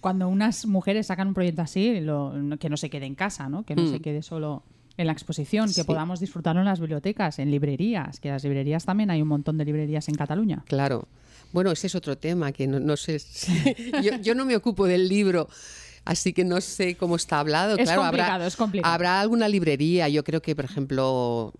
cuando 0.00 0.28
unas 0.28 0.66
mujeres 0.66 1.06
sacan 1.06 1.28
un 1.28 1.34
proyecto 1.34 1.62
así, 1.62 2.00
lo- 2.00 2.34
que 2.60 2.68
no 2.68 2.76
se 2.76 2.90
quede 2.90 3.06
en 3.06 3.14
casa, 3.14 3.48
¿no? 3.48 3.64
Que 3.64 3.74
no 3.74 3.82
Mm. 3.82 3.90
se 3.92 4.00
quede 4.00 4.22
solo 4.22 4.62
en 4.98 5.06
la 5.06 5.12
exposición, 5.12 5.72
que 5.72 5.84
podamos 5.84 6.20
disfrutarlo 6.20 6.60
en 6.60 6.66
las 6.66 6.80
bibliotecas, 6.80 7.38
en 7.38 7.50
librerías, 7.50 8.18
que 8.20 8.30
las 8.30 8.42
librerías 8.44 8.84
también 8.84 9.10
hay 9.10 9.20
un 9.22 9.28
montón 9.28 9.58
de 9.58 9.64
librerías 9.64 10.08
en 10.08 10.14
Cataluña. 10.14 10.64
Claro. 10.66 11.06
Bueno, 11.52 11.70
ese 11.70 11.86
es 11.86 11.94
otro 11.94 12.16
tema 12.18 12.52
que 12.52 12.66
no, 12.66 12.80
no 12.80 12.96
sé. 12.96 13.18
si- 13.18 13.74
yo, 14.02 14.16
yo 14.20 14.34
no 14.34 14.44
me 14.44 14.56
ocupo 14.56 14.86
del 14.86 15.08
libro. 15.08 15.48
Así 16.06 16.32
que 16.32 16.44
no 16.44 16.60
sé 16.60 16.96
cómo 16.96 17.16
está 17.16 17.40
hablado. 17.40 17.76
Es 17.76 17.82
claro, 17.84 18.02
complicado, 18.02 18.32
habrá, 18.32 18.46
es 18.46 18.56
complicado. 18.56 18.94
habrá 18.94 19.20
alguna 19.20 19.48
librería. 19.48 20.08
Yo 20.08 20.22
creo 20.24 20.40
que, 20.40 20.54
por 20.56 20.64
ejemplo, 20.64 21.52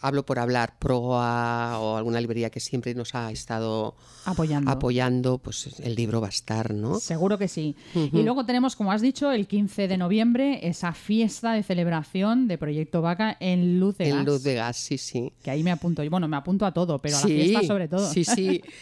hablo 0.00 0.26
por 0.26 0.38
hablar, 0.40 0.74
Proa 0.80 1.78
o 1.78 1.96
alguna 1.96 2.20
librería 2.20 2.50
que 2.50 2.58
siempre 2.60 2.92
nos 2.94 3.14
ha 3.14 3.30
estado 3.30 3.94
Apoyando. 4.24 4.70
apoyando, 4.70 5.38
pues 5.38 5.78
el 5.78 5.94
libro 5.94 6.20
va 6.20 6.26
a 6.26 6.30
estar, 6.30 6.74
¿no? 6.74 6.98
Seguro 6.98 7.38
que 7.38 7.46
sí. 7.48 7.76
Y 7.94 8.22
luego 8.22 8.44
tenemos, 8.44 8.74
como 8.74 8.90
has 8.90 9.00
dicho, 9.00 9.30
el 9.30 9.46
15 9.46 9.86
de 9.86 9.96
noviembre, 9.96 10.66
esa 10.66 10.92
fiesta 10.92 11.52
de 11.52 11.62
celebración 11.62 12.48
de 12.48 12.58
Proyecto 12.58 13.00
Vaca 13.00 13.36
en 13.38 13.78
Luz 13.78 13.96
de 13.98 14.08
En 14.08 14.16
Gas. 14.16 14.26
luz 14.26 14.42
de 14.42 14.54
gas, 14.54 14.76
sí, 14.76 14.98
sí. 14.98 15.32
Que 15.42 15.52
ahí 15.52 15.62
me 15.62 15.70
apunto. 15.70 16.02
Bueno, 16.10 16.26
me 16.26 16.36
apunto 16.36 16.66
a 16.66 16.72
todo, 16.74 17.00
pero 17.00 17.16
a 17.16 17.20
la 17.20 17.26
fiesta 17.26 17.62
sobre 17.62 17.86
todo. 17.88 18.10
Sí, 18.12 18.24
sí. 18.24 18.60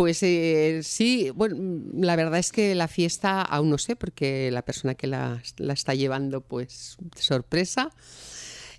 Pues 0.00 0.22
eh, 0.22 0.80
sí, 0.82 1.28
bueno, 1.34 1.56
la 1.92 2.16
verdad 2.16 2.38
es 2.38 2.52
que 2.52 2.74
la 2.74 2.88
fiesta 2.88 3.42
aún 3.42 3.68
no 3.68 3.76
sé, 3.76 3.96
porque 3.96 4.50
la 4.50 4.62
persona 4.62 4.94
que 4.94 5.06
la, 5.06 5.42
la 5.58 5.74
está 5.74 5.94
llevando, 5.94 6.40
pues 6.40 6.96
sorpresa. 7.16 7.90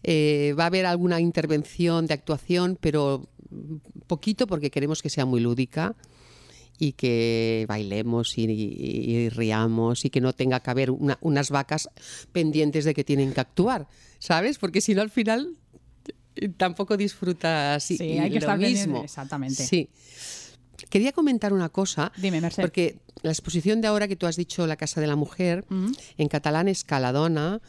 Eh, 0.01 0.55
va 0.59 0.63
a 0.63 0.65
haber 0.65 0.87
alguna 0.87 1.19
intervención 1.21 2.07
de 2.07 2.15
actuación, 2.15 2.75
pero 2.81 3.29
poquito 4.07 4.47
porque 4.47 4.71
queremos 4.71 5.03
que 5.03 5.11
sea 5.11 5.25
muy 5.25 5.41
lúdica 5.41 5.95
y 6.79 6.93
que 6.93 7.65
bailemos 7.69 8.35
y, 8.39 8.45
y- 8.49 9.15
y 9.15 9.29
riamos 9.29 10.05
y 10.05 10.09
que 10.09 10.21
no 10.21 10.33
tenga 10.33 10.59
que 10.61 10.71
haber 10.71 10.89
una- 10.89 11.19
unas 11.21 11.51
vacas 11.51 11.87
pendientes 12.31 12.83
de 12.83 12.95
que 12.95 13.03
tienen 13.03 13.31
que 13.31 13.41
actuar, 13.41 13.87
¿sabes? 14.17 14.57
Porque 14.57 14.81
si 14.81 14.95
no 14.95 15.03
al 15.03 15.11
final 15.11 15.55
eh, 16.35 16.49
tampoco 16.49 16.97
disfrutas 16.97 17.83
Sí, 17.83 17.97
y 18.01 18.17
hay 18.17 18.29
que 18.29 18.35
lo 18.39 18.39
estar 18.39 18.57
mismo. 18.57 19.03
exactamente. 19.03 19.63
Sí. 19.67 19.87
Quería 20.89 21.11
comentar 21.11 21.53
una 21.53 21.69
cosa. 21.69 22.11
Dime. 22.17 22.41
Porque 22.55 22.99
la 23.21 23.31
exposición 23.31 23.81
de 23.81 23.87
ahora 23.87 24.07
que 24.07 24.15
tú 24.15 24.25
has 24.27 24.35
dicho, 24.35 24.65
La 24.67 24.75
Casa 24.77 25.01
de 25.01 25.07
la 25.07 25.15
Mujer, 25.15 25.65
Ujú. 25.69 25.91
en 26.17 26.27
catalán 26.27 26.67
es 26.67 26.83
Caladona, 26.83 27.61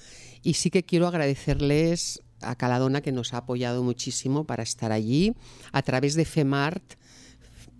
y 0.42 0.54
sí 0.54 0.70
que 0.70 0.82
quiero 0.82 1.06
agradecerles 1.06 2.22
a 2.40 2.56
Caladona 2.56 3.00
que 3.02 3.12
nos 3.12 3.34
ha 3.34 3.38
apoyado 3.38 3.82
muchísimo 3.82 4.44
para 4.44 4.62
estar 4.62 4.92
allí 4.92 5.34
a 5.72 5.82
través 5.82 6.14
de 6.14 6.24
FEMART. 6.24 6.82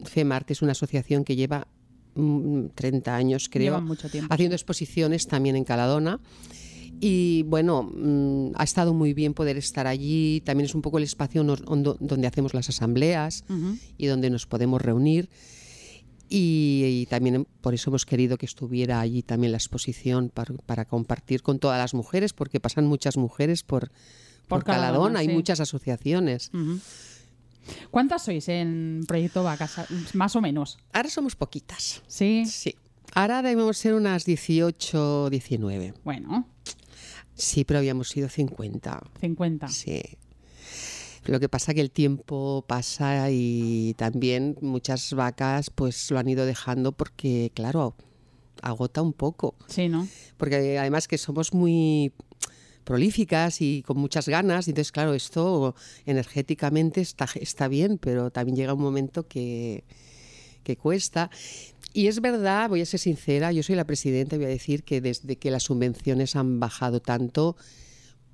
FEMART 0.04 0.50
es 0.50 0.62
una 0.62 0.72
asociación 0.72 1.24
que 1.24 1.34
lleva 1.36 1.66
mm, 2.14 2.66
30 2.74 3.14
años, 3.14 3.48
creo, 3.50 3.80
mucho 3.80 4.08
haciendo 4.28 4.54
exposiciones 4.54 5.26
también 5.26 5.56
en 5.56 5.64
Caladona. 5.64 6.20
Y 7.04 7.42
bueno, 7.48 7.82
mm, 7.82 8.52
ha 8.54 8.62
estado 8.62 8.94
muy 8.94 9.12
bien 9.12 9.34
poder 9.34 9.56
estar 9.56 9.88
allí. 9.88 10.40
También 10.44 10.66
es 10.66 10.74
un 10.76 10.82
poco 10.82 10.98
el 10.98 11.04
espacio 11.04 11.42
nos- 11.42 11.62
ondo- 11.66 11.96
donde 11.98 12.28
hacemos 12.28 12.54
las 12.54 12.68
asambleas 12.68 13.42
y 13.98 14.06
donde 14.06 14.30
nos 14.30 14.46
podemos 14.46 14.80
reunir. 14.80 15.28
Y, 16.28 16.84
y 17.02 17.06
también 17.06 17.44
por 17.60 17.74
eso 17.74 17.90
hemos 17.90 18.06
querido 18.06 18.38
que 18.38 18.46
estuviera 18.46 19.00
allí 19.00 19.22
también 19.24 19.50
la 19.50 19.58
exposición 19.58 20.30
para, 20.32 20.54
para 20.64 20.84
compartir 20.84 21.42
con 21.42 21.58
todas 21.58 21.76
las 21.78 21.92
mujeres, 21.92 22.32
porque 22.32 22.60
pasan 22.60 22.86
muchas 22.86 23.16
mujeres 23.16 23.64
por, 23.64 23.90
por, 24.46 24.62
Caladona, 24.62 24.86
Caladona, 24.92 25.18
hay 25.18 25.26
sí. 25.26 25.32
muchas 25.32 25.58
asociaciones. 25.58 26.52
¿Cuántas 27.90 28.24
sois 28.24 28.48
en 28.48 29.04
Proyecto 29.08 29.42
Vacas? 29.42 29.74
Más 30.14 30.36
o 30.36 30.40
menos. 30.40 30.78
Ahora 30.92 31.10
somos 31.10 31.34
poquitas. 31.34 32.02
Sí. 32.06 32.44
Sí. 32.46 32.76
Ahora 33.12 33.42
debemos 33.42 33.76
ser 33.76 33.94
unas 33.94 34.24
18, 34.24 35.28
19. 35.30 35.94
Bueno, 36.04 36.46
Sí, 37.34 37.64
pero 37.64 37.78
habíamos 37.78 38.08
sido 38.08 38.28
50. 38.28 39.02
50. 39.20 39.68
Sí. 39.68 40.02
Lo 41.24 41.38
que 41.38 41.48
pasa 41.48 41.72
que 41.72 41.80
el 41.80 41.90
tiempo 41.90 42.64
pasa 42.66 43.30
y 43.30 43.94
también 43.96 44.56
muchas 44.60 45.12
vacas 45.14 45.70
pues 45.70 46.10
lo 46.10 46.18
han 46.18 46.28
ido 46.28 46.44
dejando 46.46 46.92
porque, 46.92 47.52
claro, 47.54 47.94
agota 48.60 49.02
un 49.02 49.12
poco. 49.12 49.54
Sí, 49.68 49.88
¿no? 49.88 50.08
Porque 50.36 50.78
además 50.78 51.06
que 51.06 51.18
somos 51.18 51.54
muy 51.54 52.12
prolíficas 52.84 53.60
y 53.60 53.82
con 53.82 53.98
muchas 53.98 54.28
ganas, 54.28 54.66
y 54.66 54.72
entonces 54.72 54.90
claro, 54.90 55.14
esto 55.14 55.76
energéticamente 56.06 57.00
está, 57.00 57.28
está 57.36 57.68
bien, 57.68 57.98
pero 57.98 58.30
también 58.30 58.56
llega 58.56 58.74
un 58.74 58.82
momento 58.82 59.28
que, 59.28 59.84
que 60.64 60.76
cuesta. 60.76 61.30
Y 61.94 62.06
es 62.06 62.20
verdad, 62.20 62.68
voy 62.68 62.80
a 62.80 62.86
ser 62.86 63.00
sincera, 63.00 63.52
yo 63.52 63.62
soy 63.62 63.74
la 63.76 63.84
presidenta 63.84 64.36
y 64.36 64.38
voy 64.38 64.46
a 64.46 64.50
decir 64.50 64.82
que 64.82 65.00
desde 65.00 65.36
que 65.36 65.50
las 65.50 65.64
subvenciones 65.64 66.36
han 66.36 66.58
bajado 66.60 67.00
tanto, 67.00 67.56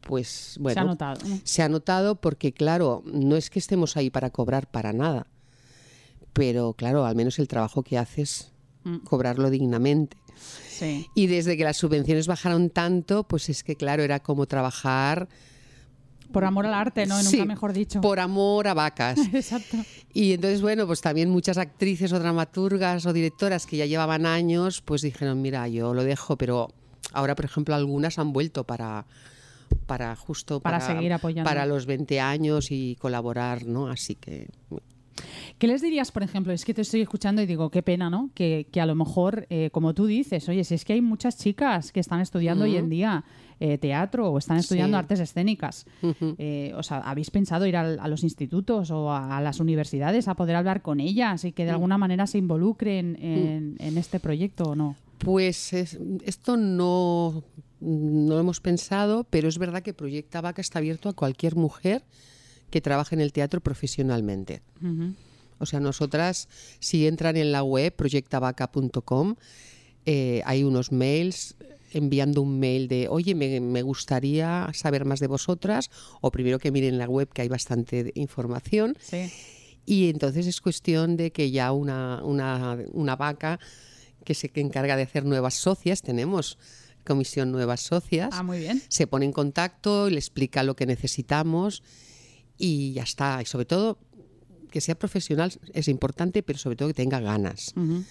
pues 0.02 0.56
bueno, 0.60 0.74
Se 0.74 0.80
ha 0.80 0.84
notado. 0.84 1.28
¿no? 1.28 1.40
se 1.44 1.62
ha 1.62 1.68
notado 1.68 2.14
porque, 2.20 2.52
claro, 2.52 3.02
no 3.06 3.36
es 3.36 3.50
que 3.50 3.58
estemos 3.58 3.96
ahí 3.96 4.10
para 4.10 4.30
cobrar 4.30 4.70
para 4.70 4.92
nada, 4.92 5.26
pero 6.32 6.72
claro, 6.74 7.04
al 7.04 7.16
menos 7.16 7.38
el 7.38 7.48
trabajo 7.48 7.82
que 7.82 7.98
haces, 7.98 8.52
Mm. 8.84 8.98
cobrarlo 8.98 9.50
dignamente. 9.50 10.16
Sí. 10.70 11.08
Y 11.16 11.26
desde 11.26 11.56
que 11.56 11.64
las 11.64 11.76
subvenciones 11.76 12.28
bajaron 12.28 12.70
tanto, 12.70 13.24
pues 13.24 13.48
es 13.48 13.64
que, 13.64 13.74
claro, 13.74 14.04
era 14.04 14.20
como 14.20 14.46
trabajar 14.46 15.28
Por 16.32 16.44
amor 16.44 16.66
al 16.66 16.74
arte, 16.74 17.06
¿no? 17.06 17.16
Nunca 17.16 17.30
Sí, 17.30 17.44
mejor 17.44 17.72
dicho. 17.72 18.00
por 18.00 18.20
amor 18.20 18.68
a 18.68 18.74
vacas. 18.74 19.18
Exacto. 19.32 19.76
Y 20.12 20.32
entonces, 20.32 20.60
bueno, 20.62 20.86
pues 20.86 21.00
también 21.00 21.30
muchas 21.30 21.58
actrices 21.58 22.12
o 22.12 22.18
dramaturgas 22.18 23.06
o 23.06 23.12
directoras 23.12 23.66
que 23.66 23.76
ya 23.76 23.86
llevaban 23.86 24.26
años, 24.26 24.82
pues 24.82 25.02
dijeron, 25.02 25.40
mira, 25.42 25.68
yo 25.68 25.94
lo 25.94 26.04
dejo, 26.04 26.36
pero 26.36 26.68
ahora, 27.12 27.34
por 27.34 27.44
ejemplo, 27.44 27.74
algunas 27.74 28.18
han 28.18 28.32
vuelto 28.32 28.64
para 28.64 29.06
para 29.86 30.16
justo 30.16 30.60
Para 30.60 30.80
seguir 30.80 31.12
apoyando. 31.12 31.48
para 31.48 31.66
los 31.66 31.84
20 31.86 32.20
años 32.20 32.70
y 32.70 32.96
colaborar, 32.96 33.66
¿no? 33.66 33.88
Así 33.88 34.14
que 34.14 34.48
¿Qué 35.58 35.66
les 35.66 35.82
dirías, 35.82 36.12
por 36.12 36.22
ejemplo? 36.22 36.52
Es 36.52 36.64
que 36.64 36.72
te 36.72 36.82
estoy 36.82 37.00
escuchando 37.00 37.42
y 37.42 37.46
digo, 37.46 37.70
qué 37.70 37.82
pena, 37.82 38.08
¿no? 38.08 38.30
Que, 38.34 38.68
que 38.70 38.80
a 38.80 38.86
lo 38.86 38.94
mejor, 38.94 39.46
eh, 39.50 39.70
como 39.72 39.92
tú 39.92 40.06
dices, 40.06 40.48
oye, 40.48 40.62
si 40.62 40.74
es 40.74 40.84
que 40.84 40.92
hay 40.92 41.00
muchas 41.00 41.36
chicas 41.36 41.90
que 41.90 41.98
están 42.00 42.20
estudiando 42.20 42.64
hoy 42.64 42.76
en 42.76 42.88
día 42.88 43.24
eh, 43.60 43.78
teatro 43.78 44.30
o 44.30 44.38
están 44.38 44.58
estudiando 44.58 44.96
Sí. 44.96 44.98
artes 45.00 45.20
escénicas. 45.20 45.86
Eh, 46.38 46.72
o 46.76 46.82
sea, 46.82 46.98
¿habéis 46.98 47.30
pensado 47.30 47.66
ir 47.66 47.76
al- 47.76 47.98
a, 48.00 48.06
los 48.08 48.22
institutos 48.22 48.90
o 48.90 49.10
a, 49.10 49.36
a 49.36 49.40
las 49.40 49.60
universidades 49.60 50.28
a 50.28 50.34
poder 50.34 50.56
hablar 50.56 50.82
con 50.82 51.00
ellas 51.00 51.44
y 51.44 51.52
que 51.52 51.64
Mm. 51.64 51.66
de 51.66 51.72
alguna 51.72 51.98
manera 51.98 52.26
se 52.26 52.38
involucren 52.38 53.16
en, 53.20 53.76
en 53.78 53.98
este 53.98 54.20
proyecto 54.20 54.64
o 54.70 54.74
no? 54.76 54.96
Pues 55.18 55.72
es- 55.72 55.98
esto 56.24 56.56
no, 56.56 57.42
no 57.80 58.34
lo 58.34 58.38
hemos 58.40 58.60
pensado, 58.60 59.24
pero 59.28 59.48
es 59.48 59.58
verdad 59.58 59.82
que 59.82 59.92
Proyecta 59.94 60.40
Vaca 60.40 60.60
está 60.60 60.78
abierto 60.78 61.08
a 61.08 61.12
cualquier 61.14 61.56
mujer 61.56 62.04
que 62.70 62.80
trabaje 62.80 63.14
en 63.14 63.20
el 63.20 63.32
teatro 63.32 63.60
profesionalmente. 63.60 64.62
O 65.58 65.66
sea, 65.66 65.80
nosotras, 65.80 66.48
si 66.78 67.08
entran 67.08 67.36
en 67.36 67.50
la 67.50 67.64
web 67.64 67.92
proyectavaca.com, 67.96 69.34
eh, 70.06 70.42
hay 70.44 70.62
unos 70.62 70.92
mails 70.92 71.56
enviando 71.92 72.42
un 72.42 72.58
mail 72.58 72.88
de, 72.88 73.08
oye, 73.08 73.34
me, 73.34 73.60
me 73.60 73.82
gustaría 73.82 74.68
saber 74.74 75.04
más 75.04 75.20
de 75.20 75.26
vosotras, 75.26 75.90
o 76.20 76.30
primero 76.30 76.58
que 76.58 76.70
miren 76.70 76.98
la 76.98 77.06
web, 77.08 77.28
que 77.32 77.42
hay 77.42 77.48
bastante 77.48 78.12
información, 78.14 78.96
Sí. 79.00 79.30
y 79.86 80.08
entonces 80.10 80.46
es 80.46 80.60
cuestión 80.60 81.16
de 81.16 81.32
que 81.32 81.50
ya 81.50 81.72
una, 81.72 82.22
una, 82.24 82.78
una 82.92 83.16
vaca 83.16 83.58
que 84.24 84.34
se 84.34 84.50
encarga 84.54 84.96
de 84.96 85.02
hacer 85.04 85.24
nuevas 85.24 85.54
socias, 85.54 86.02
tenemos 86.02 86.58
comisión 87.06 87.50
nuevas 87.52 87.80
socias, 87.80 88.30
Ah, 88.32 88.42
muy 88.42 88.58
bien. 88.58 88.82
se 88.88 89.06
pone 89.06 89.24
en 89.24 89.32
contacto 89.32 90.10
le 90.10 90.18
explica 90.18 90.62
lo 90.62 90.76
que 90.76 90.84
necesitamos 90.84 91.82
y 92.58 92.92
ya 92.92 93.02
está. 93.04 93.40
Y 93.40 93.46
sobre 93.46 93.64
todo 93.64 93.98
que 94.70 94.82
sea 94.82 94.94
profesional 94.98 95.50
es 95.72 95.88
importante, 95.88 96.42
pero 96.42 96.58
sobre 96.58 96.76
todo 96.76 96.88
que 96.88 96.94
tenga 96.94 97.20
ganas 97.20 97.72
Ujú. 97.74 98.04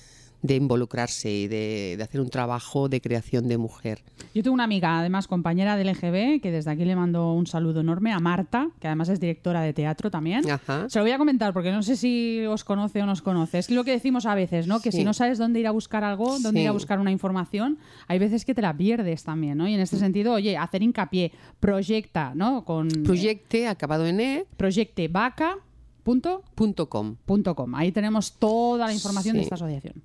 De 0.47 0.55
involucrarse 0.55 1.31
y 1.31 1.47
de, 1.47 1.95
de 1.97 2.03
hacer 2.03 2.21
un 2.21 2.29
trabajo 2.29 2.89
de 2.89 3.01
creación 3.01 3.47
de 3.47 3.57
mujer. 3.57 4.03
Yo 4.33 4.43
tengo 4.43 4.53
una 4.53 4.63
amiga, 4.63 4.99
además 4.99 5.27
compañera 5.27 5.75
del 5.77 5.89
LGB, 5.91 6.41
que 6.41 6.51
desde 6.51 6.71
aquí 6.71 6.85
le 6.85 6.95
mando 6.95 7.33
un 7.33 7.47
saludo 7.47 7.81
enorme 7.81 8.11
a 8.13 8.19
Marta, 8.19 8.69
que 8.79 8.87
además 8.87 9.09
es 9.09 9.19
directora 9.19 9.61
de 9.61 9.73
teatro 9.73 10.09
también. 10.09 10.49
Ajá. 10.49 10.89
Se 10.89 10.99
lo 10.99 11.03
voy 11.05 11.11
a 11.11 11.17
comentar 11.17 11.53
porque 11.53 11.71
no 11.71 11.83
sé 11.83 11.95
si 11.95 12.43
os 12.47 12.63
conoce 12.63 13.01
o 13.01 13.05
nos 13.05 13.21
conoce. 13.21 13.59
Es 13.59 13.69
lo 13.69 13.83
que 13.83 13.91
decimos 13.91 14.25
a 14.25 14.35
veces, 14.35 14.67
¿no? 14.67 14.79
Que 14.79 14.91
Sí. 14.91 14.99
si 14.99 15.03
no 15.03 15.13
sabes 15.13 15.37
dónde 15.37 15.59
ir 15.59 15.67
a 15.67 15.71
buscar 15.71 16.03
algo, 16.03 16.39
dónde 16.39 16.59
Sí. 16.59 16.63
ir 16.63 16.69
a 16.69 16.71
buscar 16.71 16.99
una 16.99 17.11
información, 17.11 17.77
hay 18.07 18.19
veces 18.19 18.45
que 18.45 18.55
te 18.55 18.61
la 18.61 18.75
pierdes 18.75 19.23
también, 19.23 19.57
¿no? 19.57 19.67
Y 19.67 19.73
en 19.73 19.79
este 19.81 19.97
sentido, 19.97 20.33
oye, 20.33 20.57
hacer 20.57 20.81
hincapié, 20.81 21.31
proyecta, 21.59 22.33
¿no? 22.35 22.63
Con 22.63 22.87
Proyecte 23.03 23.67
acabado 23.67 24.05
en 24.07 24.19
e 24.21 24.45
proyectevaca.com. 24.55 27.13
punto 27.25 27.55
com. 27.55 27.75
Ahí 27.75 27.91
tenemos 27.91 28.33
toda 28.39 28.87
la 28.87 28.93
información 28.93 29.35
de 29.35 29.41
esta 29.43 29.55
asociación. 29.55 30.01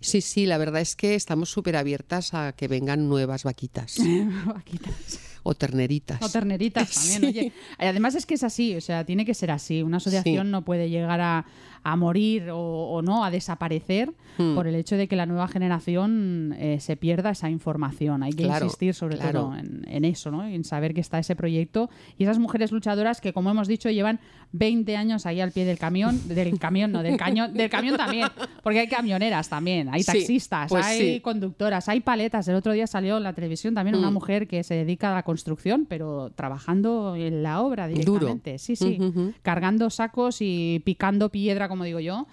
Sí, 0.00 0.20
sí, 0.20 0.46
la 0.46 0.58
verdad 0.58 0.80
es 0.80 0.94
que 0.96 1.14
estamos 1.14 1.50
súper 1.50 1.76
abiertas 1.76 2.34
a 2.34 2.52
que 2.52 2.68
vengan 2.68 3.08
nuevas 3.08 3.44
vaquitas 3.44 3.96
Vaquitas. 4.46 5.20
O 5.50 5.54
terneritas. 5.54 6.20
O 6.22 6.28
terneritas 6.28 6.90
también, 6.94 7.24
oye. 7.24 7.52
Además 7.78 8.14
es 8.14 8.26
que 8.26 8.34
es 8.34 8.44
así, 8.44 8.76
o 8.76 8.80
sea, 8.80 9.04
tiene 9.04 9.24
que 9.24 9.34
ser 9.34 9.50
así. 9.50 9.82
Una 9.82 9.96
asociación 9.96 10.46
Sí. 10.46 10.50
no 10.52 10.62
puede 10.62 10.90
llegar 10.90 11.20
a, 11.20 11.46
a 11.82 11.96
morir 11.96 12.50
o, 12.50 12.58
o 12.58 13.02
no, 13.02 13.24
a 13.24 13.30
desaparecer 13.30 14.12
Hmm. 14.38 14.54
por 14.54 14.68
el 14.68 14.76
hecho 14.76 14.96
de 14.96 15.08
que 15.08 15.16
la 15.16 15.26
nueva 15.26 15.48
generación 15.48 16.54
eh, 16.58 16.78
se 16.80 16.96
pierda 16.96 17.30
esa 17.30 17.50
información. 17.50 18.22
Hay 18.22 18.32
que 18.32 18.44
Claro, 18.44 18.66
insistir 18.66 18.94
sobre 18.94 19.16
claro. 19.16 19.40
todo 19.46 19.56
en, 19.56 19.84
en 19.88 20.04
eso, 20.04 20.30
¿no? 20.30 20.44
En 20.46 20.62
saber 20.62 20.94
que 20.94 21.00
está 21.00 21.18
ese 21.18 21.34
proyecto 21.34 21.90
y 22.18 22.22
esas 22.22 22.38
mujeres 22.38 22.70
luchadoras 22.70 23.20
que, 23.20 23.32
como 23.32 23.50
hemos 23.50 23.66
dicho, 23.66 23.90
llevan 23.90 24.20
20 24.52 24.96
años 24.96 25.26
ahí 25.26 25.40
al 25.40 25.50
pie 25.50 25.64
del 25.64 25.76
camión, 25.78 26.20
del 26.28 26.56
camión, 26.58 26.92
no, 26.92 27.02
del 27.02 27.16
cañón, 27.16 27.52
del 27.52 27.68
camión 27.68 27.96
también, 27.96 28.28
porque 28.62 28.78
hay 28.80 28.88
camioneras 28.88 29.48
también, 29.48 29.88
hay 29.92 30.02
Sí, 30.04 30.12
taxistas, 30.12 30.68
pues 30.68 30.84
hay 30.86 31.20
conductoras, 31.20 31.88
hay 31.88 31.98
paletas. 32.00 32.46
El 32.48 32.54
otro 32.54 32.72
día 32.72 32.86
salió 32.86 33.16
en 33.16 33.24
la 33.24 33.32
televisión 33.32 33.74
también 33.74 33.96
una 33.96 34.10
Mm. 34.10 34.14
mujer 34.14 34.46
que 34.46 34.62
se 34.62 34.74
dedica 34.74 35.10
a 35.10 35.14
la 35.16 35.22
construcción, 35.38 35.86
pero 35.88 36.30
trabajando 36.34 37.14
en 37.16 37.42
la 37.44 37.62
obra 37.62 37.86
Duro. 37.88 37.94
directamente. 38.18 38.58
Sí, 38.58 38.74
sí. 38.76 38.98
Cargando 39.42 39.88
sacos 39.90 40.38
y 40.40 40.82
picando 40.84 41.28
piedra, 41.30 41.68
como 41.68 41.84
digo 41.84 42.00
yo. 42.00 42.26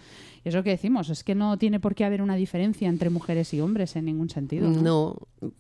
Y 0.44 0.50
es 0.50 0.56
lo 0.56 0.64
que 0.64 0.72
decimos, 0.72 1.10
es 1.10 1.24
que 1.24 1.36
no 1.36 1.58
tiene 1.58 1.80
por 1.80 1.94
qué 1.94 2.04
haber 2.06 2.22
una 2.22 2.36
diferencia 2.36 2.90
entre 2.90 3.10
mujeres 3.12 3.54
y 3.54 3.62
hombres 3.62 3.96
en 3.96 4.06
ningún 4.06 4.30
sentido. 4.30 4.68
¿no? 4.70 4.82
No. 4.82 5.52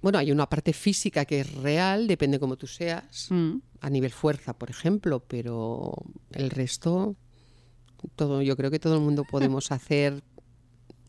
Bueno, 0.00 0.18
hay 0.18 0.32
una 0.32 0.46
parte 0.48 0.72
física 0.72 1.24
que 1.24 1.40
es 1.40 1.54
real, 1.54 2.06
depende 2.06 2.38
cómo 2.38 2.56
tú 2.56 2.66
seas, 2.66 3.28
Mm. 3.30 3.56
a 3.80 3.90
nivel 3.90 4.10
fuerza, 4.10 4.52
por 4.54 4.70
ejemplo, 4.70 5.20
pero 5.26 5.92
el 6.32 6.50
resto 6.50 7.16
todo, 8.16 8.42
yo 8.42 8.54
creo 8.56 8.70
que 8.70 8.78
todo 8.78 8.94
el 8.96 9.00
mundo 9.00 9.24
podemos 9.24 9.70
hacer 9.72 10.22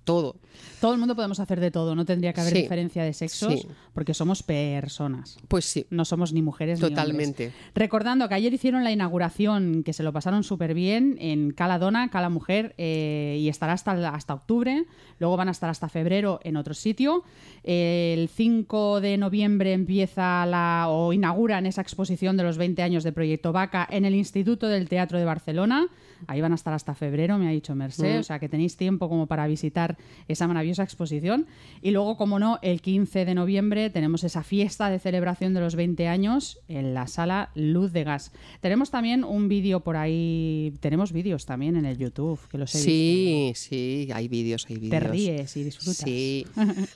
todo. 0.06 0.36
Todo 0.82 0.94
el 0.94 1.00
mundo 1.00 1.16
podemos 1.16 1.40
hacer 1.40 1.60
de 1.60 1.72
todo, 1.72 1.96
no 1.96 2.06
tendría 2.06 2.34
que 2.34 2.42
haber 2.42 2.54
Sí. 2.54 2.62
diferencia 2.64 3.04
de 3.04 3.14
sexos 3.14 3.62
Sí. 3.62 3.68
porque 3.94 4.14
somos 4.14 4.44
personas. 4.44 5.38
Pues 5.48 5.66
sí, 5.66 5.86
No 5.90 6.06
somos 6.06 6.34
ni 6.34 6.42
mujeres 6.42 6.82
ni 6.82 6.90
totalmente. 6.90 7.48
hombres. 7.48 7.72
Recordando 7.76 8.28
que 8.30 8.36
ayer 8.36 8.54
hicieron 8.54 8.84
la 8.84 8.92
inauguración, 8.92 9.84
que 9.84 9.94
se 9.94 10.04
lo 10.04 10.12
pasaron 10.14 10.44
súper 10.44 10.74
bien 10.74 11.18
en 11.20 11.52
Cala 11.52 11.80
Dona, 11.80 12.10
Cala 12.10 12.30
Mujer, 12.30 12.74
eh, 12.78 13.38
y 13.40 13.50
estará 13.50 13.74
hasta, 13.74 13.92
hasta 14.10 14.34
octubre. 14.34 14.86
Luego 15.20 15.38
van 15.38 15.48
a 15.48 15.52
estar 15.52 15.70
hasta 15.70 15.90
febrero 15.90 16.40
en 16.44 16.58
otro 16.58 16.74
sitio. 16.74 17.24
El 17.64 18.30
5 18.30 19.02
de 19.02 19.18
noviembre 19.18 19.74
empieza 19.74 20.46
la 20.46 20.86
o 20.90 21.14
inauguran 21.14 21.66
esa 21.66 21.82
exposición 21.82 22.38
de 22.38 22.44
los 22.44 22.58
20 22.58 22.84
años 22.84 23.04
de 23.04 23.12
Proyecto 23.12 23.52
Vaca 23.52 23.88
en 23.90 24.06
el 24.06 24.14
Instituto 24.16 24.68
del 24.68 24.90
Teatro 24.90 25.18
de 25.18 25.26
Barcelona. 25.26 25.88
Ahí 26.28 26.42
van 26.42 26.52
a 26.54 26.56
estar 26.56 26.74
hasta 26.74 26.96
febrero, 26.96 27.38
me 27.38 27.48
ha 27.48 27.52
dicho 27.52 27.76
Merced. 27.76 28.20
O 28.20 28.24
sea 28.24 28.40
que 28.40 28.50
tenéis 28.50 28.78
tiempo 28.78 29.10
como 29.10 29.28
para 29.28 29.48
visitar 29.48 29.98
esa 30.28 30.45
maravillosa 30.48 30.84
exposición. 30.84 31.48
Y 31.82 31.92
luego, 31.92 32.18
como 32.18 32.40
no, 32.40 32.60
el 32.62 32.82
15 32.82 33.26
de 33.26 33.36
noviembre 33.36 33.90
tenemos 33.90 34.24
esa 34.24 34.44
fiesta 34.44 34.90
de 34.90 35.00
celebración 35.00 35.54
de 35.54 35.60
los 35.62 35.76
20 35.76 36.08
años 36.08 36.60
en 36.68 36.94
la 36.94 37.08
sala 37.08 37.52
Luz 37.56 37.92
de 37.92 38.04
Gas. 38.04 38.32
Tenemos 38.62 38.92
también 38.92 39.24
un 39.24 39.48
vídeo 39.48 39.82
por 39.82 39.98
ahí, 39.98 40.74
tenemos 40.80 41.12
vídeos 41.12 41.46
también 41.46 41.76
en 41.76 41.86
el 41.86 41.98
YouTube, 41.98 42.40
que 42.50 42.58
los 42.58 42.74
he 42.76 42.78
visto. 42.78 42.90
Sí, 42.90 43.52
sí, 43.56 44.10
hay 44.14 44.28
vídeos, 44.28 44.66
hay 44.70 44.78
vídeos. 44.78 45.04
Te 45.04 45.08
ríes 45.08 45.58
y 45.58 45.64
disfrutas. 45.64 45.98
Sí, 45.98 46.46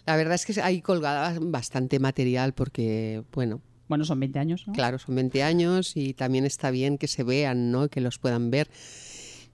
la 0.06 0.16
verdad 0.16 0.36
es 0.36 0.46
que 0.46 0.62
hay 0.62 0.82
colgada 0.82 1.38
bastante 1.42 2.00
material 2.00 2.54
porque, 2.54 3.24
bueno, 3.34 3.62
Bueno, 3.88 4.06
son 4.06 4.20
20 4.20 4.40
años, 4.40 4.68
¿no? 4.68 4.74
claro, 4.74 5.00
son 5.00 5.16
20 5.16 5.42
años 5.44 5.96
y 5.96 6.14
también 6.14 6.46
está 6.46 6.70
bien 6.72 6.98
que 6.98 7.08
se 7.08 7.24
vean, 7.24 7.72
¿no? 7.72 7.88
Que 7.90 8.02
los 8.02 8.20
puedan 8.20 8.52
ver. 8.52 8.70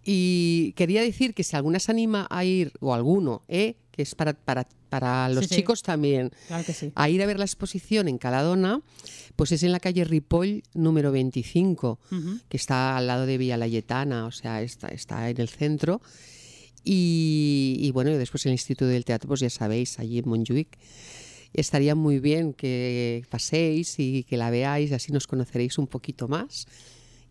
Y 0.08 0.74
quería 0.74 1.02
decir 1.02 1.34
que 1.34 1.44
si 1.44 1.56
alguna 1.56 1.80
se 1.80 1.92
anima 1.92 2.28
a 2.30 2.46
ir, 2.46 2.72
o 2.80 2.94
alguno, 2.94 3.44
¿eh? 3.48 3.76
que 3.92 4.04
es 4.04 4.14
para, 4.14 4.34
para, 4.34 4.68
para 4.90 5.28
los 5.30 5.46
Sí, 5.46 5.50
sí. 5.50 5.56
chicos 5.56 5.82
también, 5.82 6.32
Claro 6.48 6.64
que 6.64 6.74
sí. 6.74 6.92
a 6.96 7.10
ir 7.10 7.24
a 7.24 7.26
ver 7.26 7.40
la 7.40 7.46
exposición 7.46 8.08
en 8.08 8.18
Caladona, 8.20 8.82
pues 9.36 9.52
es 9.52 9.64
en 9.64 9.72
la 9.72 9.80
calle 9.80 10.04
Ripoll 10.04 10.64
número 10.76 11.12
25, 11.12 12.00
Ujú. 12.12 12.40
que 12.48 12.58
está 12.58 12.98
al 12.98 13.08
lado 13.08 13.26
de 13.26 13.38
Villa 13.40 13.58
Layetana, 13.58 14.26
o 14.28 14.32
sea, 14.32 14.62
está, 14.62 14.90
está 14.90 15.30
en 15.30 15.42
el 15.42 15.50
centro. 15.50 16.02
Y, 16.84 17.78
y 17.80 17.92
bueno, 17.92 18.12
y 18.12 18.18
después 18.18 18.46
el 18.46 18.52
Instituto 18.52 18.86
del 18.86 19.06
Teatro, 19.06 19.28
pues 19.28 19.40
ya 19.40 19.50
sabéis, 19.50 19.98
allí 19.98 20.20
en 20.20 20.30
Montjuic. 20.30 20.78
Estaría 21.54 21.96
muy 21.96 22.20
bien 22.20 22.54
que 22.54 23.24
paséis 23.30 23.96
y 23.98 24.24
que 24.24 24.38
la 24.38 24.50
veáis, 24.50 24.92
así 24.92 25.12
nos 25.12 25.26
conoceréis 25.26 25.78
un 25.78 25.88
poquito 25.88 26.28
más 26.28 26.68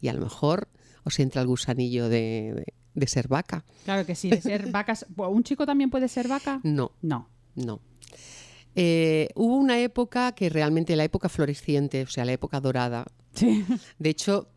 y 0.01 0.09
a 0.09 0.15
lo 0.15 0.23
mejor 0.23 0.69
os 1.05 1.19
entra 1.21 1.41
el 1.43 1.47
gusanillo 1.49 2.09
de, 2.09 2.55
de- 2.57 2.75
de 2.95 3.07
ser 3.09 3.27
vaca. 3.29 3.65
Claro 3.85 4.07
que 4.07 4.15
sí, 4.15 4.31
de 4.31 4.41
ser 4.41 4.71
vacas. 4.73 5.05
¿Un 5.17 5.43
chico 5.43 5.67
también 5.67 5.91
puede 5.91 6.09
ser 6.09 6.29
vaca? 6.29 6.61
No, 6.63 6.93
No. 7.03 7.29
no. 7.57 7.81
Eh, 8.77 9.29
hubo 9.37 9.57
una 9.57 9.79
época 9.81 10.33
que 10.33 10.49
realmente 10.49 10.97
la 10.97 11.05
época 11.05 11.29
floreciente, 11.29 12.03
o 12.03 12.07
sea, 12.09 12.25
la 12.25 12.33
época 12.33 12.61
dorada. 12.61 13.05
Sí. 13.35 13.65
De 13.99 14.11
hecho, 14.11 14.49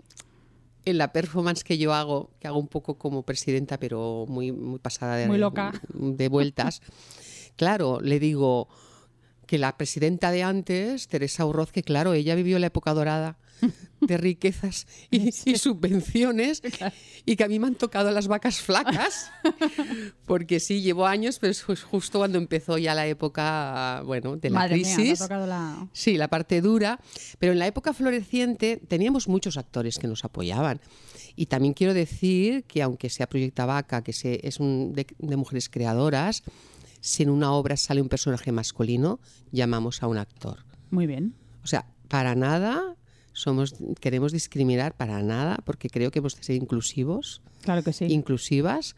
en 0.86 0.98
la 0.98 1.12
performance 1.14 1.64
que 1.64 1.78
yo 1.78 1.94
hago, 1.94 2.32
que 2.40 2.48
hago 2.48 2.58
un 2.60 2.68
poco 2.68 2.98
como 2.98 3.24
presidenta, 3.24 3.78
pero 3.80 4.26
muy, 4.28 4.52
muy 4.52 4.80
pasada 4.80 5.16
de, 5.18 5.28
Muy 5.28 5.38
loca. 5.38 5.72
de 5.94 6.28
vueltas, 6.30 6.82
claro, 7.58 8.00
le 8.02 8.20
digo 8.20 8.68
que 9.46 9.58
la 9.58 9.78
presidenta 9.78 10.32
de 10.32 10.44
antes, 10.44 11.08
Teresa 11.08 11.46
Urroz, 11.46 11.72
que 11.72 11.84
claro, 11.84 12.14
ella 12.14 12.36
vivió 12.36 12.58
la 12.60 12.68
época 12.68 12.94
dorada 12.94 13.38
de 14.02 14.18
riquezas 14.18 14.86
y, 15.10 15.30
y 15.46 15.58
subvenciones 15.58 16.62
y 17.26 17.36
que 17.36 17.44
a 17.44 17.48
mí 17.48 17.60
me 17.60 17.68
han 17.68 17.76
tocado 17.76 18.12
las 18.12 18.28
vacas 18.28 18.60
flacas 18.60 19.32
porque 20.26 20.60
sí, 20.60 20.82
llevo 20.82 21.06
años, 21.08 21.40
pero 21.40 21.52
es 21.52 21.66
ju- 21.66 21.80
justo 21.82 22.20
cuando 22.20 22.38
empezó 22.38 22.78
ya 22.78 22.94
la 22.94 23.08
época, 23.08 24.02
bueno, 24.06 24.38
de 24.38 24.50
la 24.50 24.60
Madre 24.60 24.76
mía, 24.78 24.86
me 24.88 24.94
ha 24.94 24.96
crisis. 24.98 25.20
tocado 25.20 25.48
la... 25.48 25.88
Sí, 25.94 26.18
la 26.18 26.28
parte 26.28 26.62
dura, 26.62 27.00
pero 27.40 27.54
en 27.54 27.60
la 27.60 27.68
época 27.68 27.94
floreciente 27.94 28.82
teníamos 28.88 29.28
muchos 29.28 29.58
actores 29.58 29.98
que 29.98 30.08
nos 30.08 30.24
apoyaban. 30.26 30.80
Y 31.36 31.46
también 31.48 31.74
quiero 31.74 31.94
decir 31.94 32.64
que 32.66 32.82
aunque 32.82 33.10
sea 33.10 33.28
Proyecta 33.30 33.66
Vaca, 33.66 34.04
que 34.04 34.14
se- 34.14 34.40
es 34.48 34.60
un 34.60 34.94
de, 34.94 35.08
de 35.18 35.36
mujeres 35.36 35.70
creadoras, 35.70 36.44
si 37.00 37.24
en 37.24 37.30
una 37.30 37.52
obra 37.54 37.78
sale 37.78 38.02
un 38.02 38.10
personaje 38.10 38.52
masculino, 38.52 39.20
llamamos 39.52 40.02
a 40.04 40.08
un 40.08 40.18
actor. 40.18 40.66
Muy 40.90 41.06
bien. 41.08 41.36
O 41.64 41.68
sea, 41.68 41.86
para 42.08 42.34
nada 42.36 42.96
somos 43.38 43.76
queremos 44.00 44.32
discriminar 44.32 44.96
para 44.96 45.22
nada, 45.22 45.58
porque 45.66 45.90
creo 45.90 46.12
que 46.12 46.20
hemos 46.20 46.36
de 46.36 46.44
ser 46.44 46.56
inclusivos, 46.56 47.42
Claro 47.62 47.84
que 47.84 47.94
sí. 47.94 48.06
inclusivas. 48.06 48.96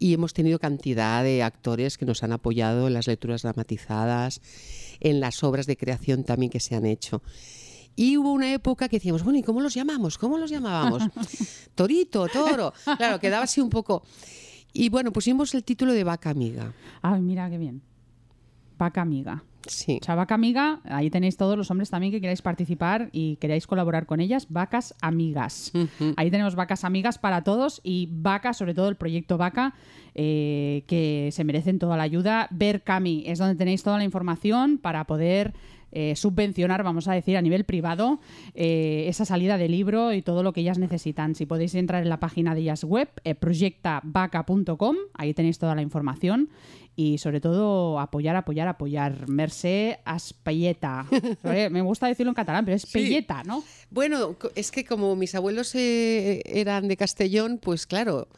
Y 0.00 0.12
hemos 0.12 0.32
tenido 0.34 0.58
cantidad 0.58 1.22
de 1.22 1.42
actores 1.44 1.96
que 1.98 2.04
nos 2.04 2.22
han 2.24 2.32
apoyado 2.32 2.88
en 2.88 2.94
las 2.94 3.06
lecturas 3.06 3.42
dramatizadas, 3.42 4.40
en 4.98 5.20
las 5.20 5.44
obras 5.44 5.66
de 5.66 5.76
creación 5.76 6.24
también 6.24 6.50
que 6.50 6.58
se 6.58 6.74
han 6.74 6.84
hecho. 6.84 7.22
Y 7.94 8.16
hubo 8.16 8.32
una 8.32 8.52
época 8.52 8.88
que 8.88 8.96
decíamos, 8.96 9.22
bueno, 9.22 9.38
¿y 9.38 9.42
cómo 9.44 9.60
los 9.60 9.72
llamamos? 9.72 10.18
¿Cómo 10.18 10.36
los 10.36 10.50
llamábamos? 10.50 11.04
Torito, 11.76 12.26
toro. 12.26 12.72
Claro, 12.96 13.20
quedaba 13.20 13.44
así 13.44 13.60
un 13.60 13.70
poco. 13.70 14.02
Y 14.72 14.88
bueno, 14.88 15.12
pusimos 15.12 15.54
el 15.54 15.62
título 15.62 15.92
de 15.92 16.02
Vaca 16.02 16.30
Amiga. 16.30 16.72
Ay, 17.00 17.22
mira 17.22 17.48
qué 17.48 17.58
bien. 17.58 17.80
Vaca 18.76 19.00
amiga. 19.02 19.44
Sí. 19.66 19.98
O 20.00 20.04
sea, 20.04 20.14
vaca 20.14 20.34
amiga, 20.34 20.80
ahí 20.84 21.10
tenéis 21.10 21.36
todos 21.36 21.56
los 21.56 21.70
hombres 21.70 21.90
también 21.90 22.12
que 22.12 22.20
queráis 22.20 22.42
participar 22.42 23.08
y 23.12 23.36
queráis 23.36 23.66
colaborar 23.66 24.06
con 24.06 24.20
ellas, 24.20 24.46
vacas 24.50 24.94
amigas. 25.00 25.72
Ahí 26.16 26.30
tenemos 26.30 26.54
vacas 26.54 26.84
amigas 26.84 27.18
para 27.18 27.44
todos 27.44 27.80
y 27.82 28.08
vaca, 28.10 28.52
sobre 28.52 28.74
todo 28.74 28.88
el 28.88 28.96
proyecto 28.96 29.38
vaca, 29.38 29.74
eh, 30.14 30.84
que 30.86 31.30
se 31.32 31.44
merecen 31.44 31.78
toda 31.78 31.96
la 31.96 32.02
ayuda. 32.02 32.48
Ver 32.50 32.82
Cami 32.82 33.24
es 33.26 33.38
donde 33.38 33.56
tenéis 33.56 33.82
toda 33.82 33.98
la 33.98 34.04
información 34.04 34.78
para 34.78 35.04
poder 35.04 35.54
eh, 35.94 36.14
subvencionar, 36.16 36.82
vamos 36.82 37.08
a 37.08 37.14
decir, 37.14 37.36
a 37.36 37.42
nivel 37.42 37.64
privado, 37.64 38.20
eh, 38.54 39.06
esa 39.08 39.24
salida 39.24 39.56
de 39.56 39.68
libro 39.68 40.12
y 40.12 40.20
todo 40.22 40.42
lo 40.42 40.52
que 40.52 40.60
ellas 40.60 40.78
necesitan. 40.78 41.34
Si 41.34 41.46
podéis 41.46 41.74
entrar 41.74 42.02
en 42.02 42.08
la 42.10 42.20
página 42.20 42.54
de 42.54 42.60
ellas 42.62 42.84
web, 42.84 43.08
eh, 43.24 43.34
proyectavaca.com, 43.34 44.96
ahí 45.14 45.34
tenéis 45.34 45.58
toda 45.58 45.74
la 45.74 45.82
información 45.82 46.48
y 46.96 47.18
sobre 47.18 47.40
todo 47.40 47.98
apoyar, 47.98 48.36
apoyar, 48.36 48.68
apoyar. 48.68 49.28
Mercé 49.28 49.98
Aspelleta. 50.04 51.06
Me 51.42 51.80
gusta 51.82 52.06
decirlo 52.06 52.30
en 52.30 52.34
catalán, 52.34 52.64
pero 52.64 52.76
es 52.76 52.82
Sí. 52.82 52.92
pelleta, 52.92 53.42
¿no? 53.44 53.64
Bueno, 53.90 54.36
es 54.54 54.70
que 54.70 54.84
como 54.84 55.16
mis 55.16 55.34
abuelos 55.34 55.74
eh, 55.74 56.42
eran 56.46 56.86
de 56.88 56.96
Castellón, 56.96 57.58
pues 57.60 57.86
claro, 57.86 58.28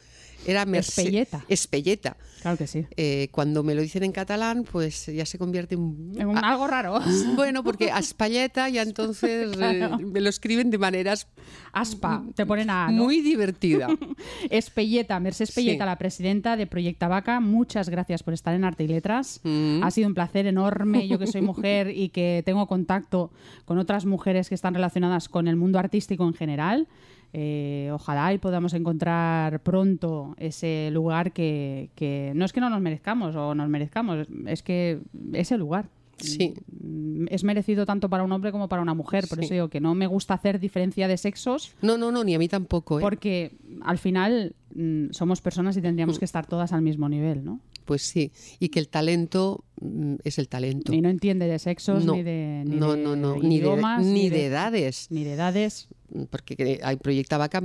era 0.47 0.65
Mercè- 0.65 0.79
Espelleta. 0.79 1.45
Espelleta. 1.47 2.17
Claro 2.41 2.57
que 2.57 2.67
sí. 2.67 2.85
Eh, 2.95 3.27
cuando 3.31 3.63
me 3.63 3.75
lo 3.75 3.81
dicen 3.81 4.03
en 4.03 4.11
catalán, 4.11 4.63
pues 4.63 5.05
ya 5.07 5.25
se 5.25 5.37
convierte 5.37 5.75
en... 5.75 5.81
Un- 5.81 6.37
Ah, 6.37 6.51
algo 6.51 6.67
raro. 6.67 6.99
bueno, 7.35 7.63
porque 7.63 7.91
Aspalleta 7.91 8.69
ya 8.69 8.81
entonces 8.83 9.57
eh, 9.59 9.89
me 9.99 10.21
lo 10.21 10.29
escriben 10.29 10.69
de 10.69 10.77
maneras 10.77 11.27
Aspa, 11.73 12.23
te 12.35 12.45
ponen 12.45 12.69
a... 12.69 12.89
¿no? 12.91 13.03
muy 13.03 13.21
divertida. 13.21 13.87
Espelleta, 14.49 15.19
Mercé 15.19 15.43
Espelleta, 15.45 15.83
Sí. 15.83 15.87
la 15.87 15.97
presidenta 15.97 16.55
de 16.57 16.67
Proyecta 16.67 17.07
Vaca, 17.07 17.39
muchas 17.39 17.89
gracias 17.89 18.23
por 18.23 18.33
estar 18.33 18.53
en 18.53 18.63
Arte 18.63 18.83
y 18.83 18.87
Letras. 18.87 19.41
Mm. 19.43 19.83
Ha 19.83 19.91
sido 19.91 20.07
un 20.07 20.13
placer 20.13 20.47
enorme. 20.47 21.07
Yo 21.07 21.19
que 21.19 21.27
soy 21.27 21.41
mujer 21.41 21.91
y 21.95 22.09
que 22.09 22.41
tengo 22.45 22.67
contacto 22.67 23.31
con 23.65 23.77
otras 23.77 24.05
mujeres 24.05 24.49
que 24.49 24.55
están 24.55 24.73
relacionadas 24.73 25.29
con 25.29 25.47
el 25.47 25.55
mundo 25.55 25.79
artístico 25.79 26.25
en 26.27 26.33
general. 26.33 26.87
Eh, 27.33 27.89
ojalá 27.93 28.33
y 28.33 28.37
podamos 28.37 28.73
encontrar 28.73 29.59
pronto 29.61 30.35
ese 30.37 30.89
lugar 30.91 31.31
que, 31.33 31.89
que 31.95 32.31
no 32.35 32.45
es 32.45 32.53
que 32.53 32.61
no 32.61 32.69
nos 32.69 32.81
merezcamos 32.81 33.35
o 33.35 33.53
nos 33.55 33.69
merezcamos, 33.69 34.27
es 34.45 34.63
que 34.63 34.99
ese 35.33 35.57
lugar 35.57 35.89
Sí. 36.19 36.55
mm, 36.81 37.25
es 37.29 37.43
merecido 37.43 37.85
tanto 37.85 38.09
para 38.09 38.23
un 38.23 38.31
hombre 38.31 38.51
como 38.51 38.67
para 38.67 38.81
una 38.81 38.95
mujer. 38.95 39.25
Por 39.29 39.37
Sí. 39.37 39.45
eso 39.45 39.53
digo 39.53 39.67
que 39.69 39.79
no 39.79 39.93
me 39.93 40.07
gusta 40.07 40.33
hacer 40.33 40.59
diferencia 40.59 41.07
de 41.07 41.15
sexos 41.17 41.75
No, 41.83 41.95
no, 41.99 42.11
no, 42.11 42.23
ni 42.23 42.33
a 42.33 42.39
mí 42.39 42.47
tampoco. 42.47 42.97
¿eh? 42.99 43.01
porque 43.03 43.51
al 43.83 43.99
final 43.99 44.55
mm, 44.73 45.11
somos 45.11 45.41
personas 45.41 45.77
y 45.77 45.81
tendríamos 45.81 46.17
que 46.17 46.25
estar 46.25 46.47
todas 46.47 46.73
al 46.73 46.81
mismo 46.81 47.07
nivel, 47.07 47.45
¿no? 47.45 47.59
Pues 47.87 48.01
sí, 48.03 48.31
y 48.59 48.67
que 48.69 48.79
el 48.79 48.89
talento 48.89 49.63
mm, 49.81 50.15
es 50.23 50.37
el 50.37 50.47
talento. 50.49 50.93
Y 50.93 51.01
no 51.01 51.09
entiende 51.09 51.47
de 51.47 51.57
sexos 51.57 52.03
no, 52.05 52.13
ni 52.13 52.21
de 52.21 52.63
ni 52.67 52.75
no, 52.75 52.93
de 52.95 53.01
no, 53.01 53.15
no, 53.15 53.35
ni 53.37 53.59
de, 53.59 53.65
idiomas, 53.65 54.05
ni 54.05 54.29
de 54.29 54.45
edades. 54.45 55.07
ni 55.09 55.23
de 55.23 55.33
edades. 55.33 55.87
porque 56.29 56.55
cre- 56.57 56.79
hay 56.83 56.97
Proyecta 56.97 57.37
Vaca, 57.37 57.63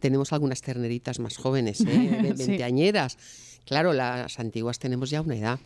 tenemos 0.00 0.32
algunas 0.34 0.60
terneritas 0.60 1.18
más 1.18 1.36
jóvenes, 1.38 1.80
¿eh? 1.80 1.84
Ve- 2.22 2.36
Sí. 2.36 2.44
veinteañeras. 2.46 3.16
Claro, 3.64 3.94
las 3.94 4.38
antiguas 4.38 4.78
tenemos 4.78 5.08
ya 5.08 5.22
una 5.22 5.34
edad, 5.36 5.58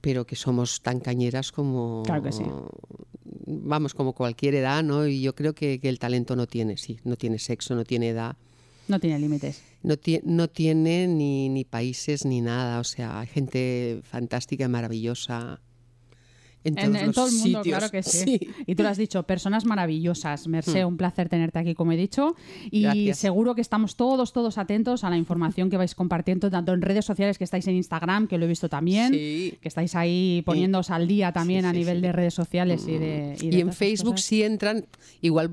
pero 0.00 0.24
que 0.26 0.34
somos 0.34 0.80
tan 0.80 0.98
cañeras 1.00 1.52
como... 1.52 2.02
Claro 2.06 2.22
que 2.22 2.32
sí. 2.32 2.44
Vamos, 3.44 3.92
como 3.94 4.14
cualquier 4.14 4.54
edad, 4.54 4.82
¿no? 4.82 5.06
Y 5.06 5.20
yo 5.20 5.34
creo 5.34 5.54
que, 5.54 5.78
que 5.78 5.88
el 5.90 5.98
talento 5.98 6.34
no 6.36 6.46
tiene, 6.46 6.76
sí, 6.78 6.98
no 7.04 7.16
tiene 7.16 7.38
sexo, 7.38 7.74
no 7.74 7.84
tiene 7.84 8.08
edad, 8.08 8.36
No 8.88 8.98
tiene 8.98 9.18
límites. 9.18 9.60
No, 9.82 9.94
tie- 9.96 10.22
no 10.24 10.48
tiene 10.48 11.06
ni, 11.08 11.48
ni 11.48 11.64
países 11.64 12.24
ni 12.24 12.40
nada. 12.40 12.78
O 12.80 12.84
sea, 12.84 13.20
hay 13.20 13.26
gente 13.26 14.00
fantástica 14.04 14.68
maravillosa 14.68 15.60
En 16.64 16.76
todos, 16.76 16.88
En, 16.90 16.96
en 16.96 17.06
los 17.06 17.14
todo 17.16 17.26
el 17.26 17.32
mundo, 17.34 17.58
sitios. 17.62 17.78
claro 17.78 17.90
que 17.90 18.02
sí. 18.04 18.38
Y 18.68 18.76
tú 18.76 18.84
lo 18.84 18.88
has 18.88 18.96
dicho, 18.96 19.24
personas 19.24 19.64
maravillosas. 19.64 20.46
Mercé, 20.46 20.84
un 20.84 20.96
placer 20.96 21.28
tenerte 21.28 21.58
aquí, 21.58 21.74
como 21.74 21.90
he 21.90 21.96
dicho. 21.96 22.36
Y 22.70 22.82
Gracias. 22.82 23.18
seguro 23.18 23.56
que 23.56 23.60
estamos 23.62 23.96
todos, 23.96 24.32
todos 24.32 24.58
atentos 24.58 25.02
a 25.02 25.10
la 25.10 25.16
información 25.16 25.70
que 25.70 25.76
vais 25.76 25.96
compartiendo, 25.96 26.48
tanto 26.52 26.72
en 26.72 26.80
redes 26.80 27.04
sociales, 27.04 27.36
que 27.36 27.42
estáis 27.42 27.66
en 27.66 27.74
Instagram, 27.74 28.28
que 28.28 28.38
lo 28.38 28.44
he 28.44 28.48
visto 28.48 28.68
también, 28.68 29.12
Sí. 29.12 29.58
que 29.60 29.66
estáis 29.66 29.96
ahí 29.96 30.42
poniéndoos 30.46 30.90
al 30.90 31.08
día 31.08 31.32
también 31.32 31.62
Sí, 31.62 31.66
a 31.66 31.70
sí, 31.72 31.78
nivel 31.78 31.96
sí. 31.96 32.02
de 32.02 32.12
redes 32.12 32.34
sociales 32.34 32.86
y 32.86 32.96
de. 32.96 33.36
y 33.40 33.50
de 33.50 33.56
Y 33.58 33.60
en 33.60 33.72
Facebook 33.72 34.12
cosas. 34.12 34.26
si 34.26 34.44
entran, 34.44 34.86
igual 35.20 35.50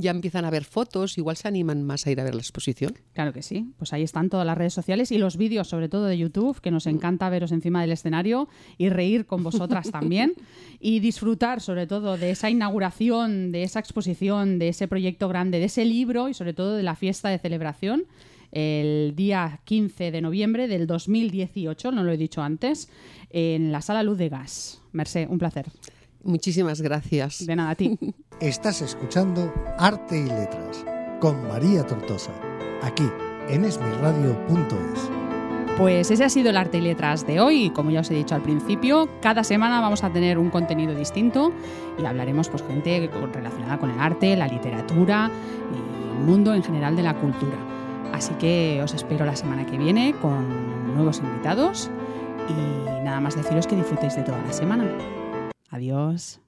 ya 0.00 0.10
empiezan 0.10 0.44
a 0.44 0.50
ver 0.50 0.64
fotos, 0.64 1.18
igual 1.18 1.36
se 1.36 1.48
animan 1.48 1.82
más 1.82 2.06
a 2.06 2.10
ir 2.10 2.20
a 2.20 2.24
ver 2.24 2.34
la 2.34 2.40
exposición. 2.40 2.94
Claro 3.12 3.32
que 3.32 3.42
sí. 3.42 3.72
Pues 3.78 3.92
ahí 3.92 4.02
están 4.02 4.28
todas 4.28 4.46
las 4.46 4.56
redes 4.56 4.74
sociales 4.74 5.12
y 5.12 5.18
los 5.18 5.36
vídeos, 5.36 5.68
sobre 5.68 5.88
todo 5.88 6.06
de 6.06 6.18
YouTube, 6.18 6.60
que 6.60 6.70
nos 6.70 6.86
encanta 6.86 7.28
veros 7.28 7.52
encima 7.52 7.80
del 7.80 7.92
escenario 7.92 8.48
y 8.78 8.88
reír 8.88 9.26
con 9.26 9.42
vosotras 9.42 9.90
también. 9.92 10.34
Y 10.78 11.00
disfrutar, 11.00 11.60
sobre 11.60 11.86
todo, 11.86 12.16
de 12.16 12.30
esa 12.30 12.50
inauguración, 12.50 13.52
de 13.52 13.62
esa 13.62 13.80
exposición, 13.80 14.58
de 14.58 14.68
ese 14.68 14.88
proyecto 14.88 15.28
grande, 15.28 15.58
de 15.58 15.66
ese 15.66 15.84
libro 15.84 16.28
y, 16.28 16.34
sobre 16.34 16.54
todo, 16.54 16.76
de 16.76 16.82
la 16.82 16.96
fiesta 16.96 17.28
de 17.28 17.38
celebración 17.38 18.06
el 18.52 19.14
día 19.14 19.60
15 19.64 20.10
de 20.10 20.20
noviembre 20.20 20.66
del 20.66 20.86
2018, 20.86 21.92
no 21.92 22.02
lo 22.02 22.12
he 22.12 22.16
dicho 22.16 22.42
antes, 22.42 22.88
en 23.30 23.72
la 23.72 23.80
Sala 23.80 24.02
Luz 24.02 24.18
de 24.18 24.28
Gas. 24.28 24.82
Mercé, 24.92 25.26
un 25.30 25.38
placer. 25.38 25.66
Muchísimas 26.22 26.80
gracias. 26.80 27.46
De 27.46 27.56
nada 27.56 27.70
a 27.70 27.74
ti. 27.74 27.98
Estás 28.40 28.82
escuchando 28.82 29.52
Arte 29.78 30.18
y 30.18 30.26
Letras 30.26 30.84
con 31.20 31.46
María 31.48 31.86
Tortosa, 31.86 32.32
aquí 32.82 33.04
en 33.48 33.64
esmirradio.es. 33.64 35.10
Pues 35.76 36.10
ese 36.10 36.24
ha 36.24 36.28
sido 36.28 36.50
el 36.50 36.56
arte 36.56 36.78
y 36.78 36.80
letras 36.82 37.26
de 37.26 37.40
hoy. 37.40 37.70
Como 37.70 37.90
ya 37.90 38.00
os 38.00 38.10
he 38.10 38.14
dicho 38.14 38.34
al 38.34 38.42
principio, 38.42 39.08
cada 39.22 39.44
semana 39.44 39.80
vamos 39.80 40.04
a 40.04 40.12
tener 40.12 40.38
un 40.38 40.50
contenido 40.50 40.94
distinto 40.94 41.52
y 41.98 42.04
hablaremos 42.04 42.48
pues 42.48 42.62
gente 42.62 43.10
relacionada 43.32 43.78
con 43.78 43.90
el 43.90 43.98
arte, 43.98 44.36
la 44.36 44.46
literatura 44.46 45.30
y 45.72 46.18
el 46.18 46.24
mundo 46.24 46.54
en 46.54 46.62
general 46.62 46.96
de 46.96 47.02
la 47.02 47.14
cultura. 47.14 47.56
Así 48.12 48.34
que 48.34 48.80
os 48.82 48.92
espero 48.94 49.24
la 49.24 49.36
semana 49.36 49.64
que 49.64 49.78
viene 49.78 50.14
con 50.20 50.94
nuevos 50.94 51.18
invitados 51.20 51.90
y 52.48 53.02
nada 53.02 53.20
más 53.20 53.36
deciros 53.36 53.66
que 53.66 53.76
disfrutéis 53.76 54.16
de 54.16 54.22
toda 54.22 54.42
la 54.42 54.52
semana. 54.52 54.84
Adiós. 55.70 56.40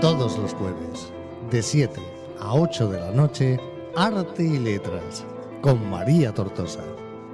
Todos 0.00 0.38
los 0.38 0.54
jueves, 0.54 1.12
de 1.50 1.62
7 1.62 2.00
a 2.38 2.54
8 2.54 2.88
de 2.88 3.00
la 3.00 3.10
noche, 3.10 3.58
Arte 3.96 4.44
y 4.44 4.58
Letras 4.58 5.24
con 5.60 5.90
María 5.90 6.32
Tortosa, 6.32 6.84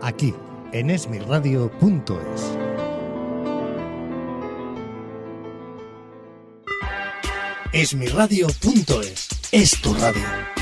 aquí 0.00 0.34
en 0.72 0.88
esmirradio.es. 0.88 2.58
Esmirradio.es 7.74 9.28
es 9.52 9.82
tu 9.82 9.92
radio. 9.92 10.61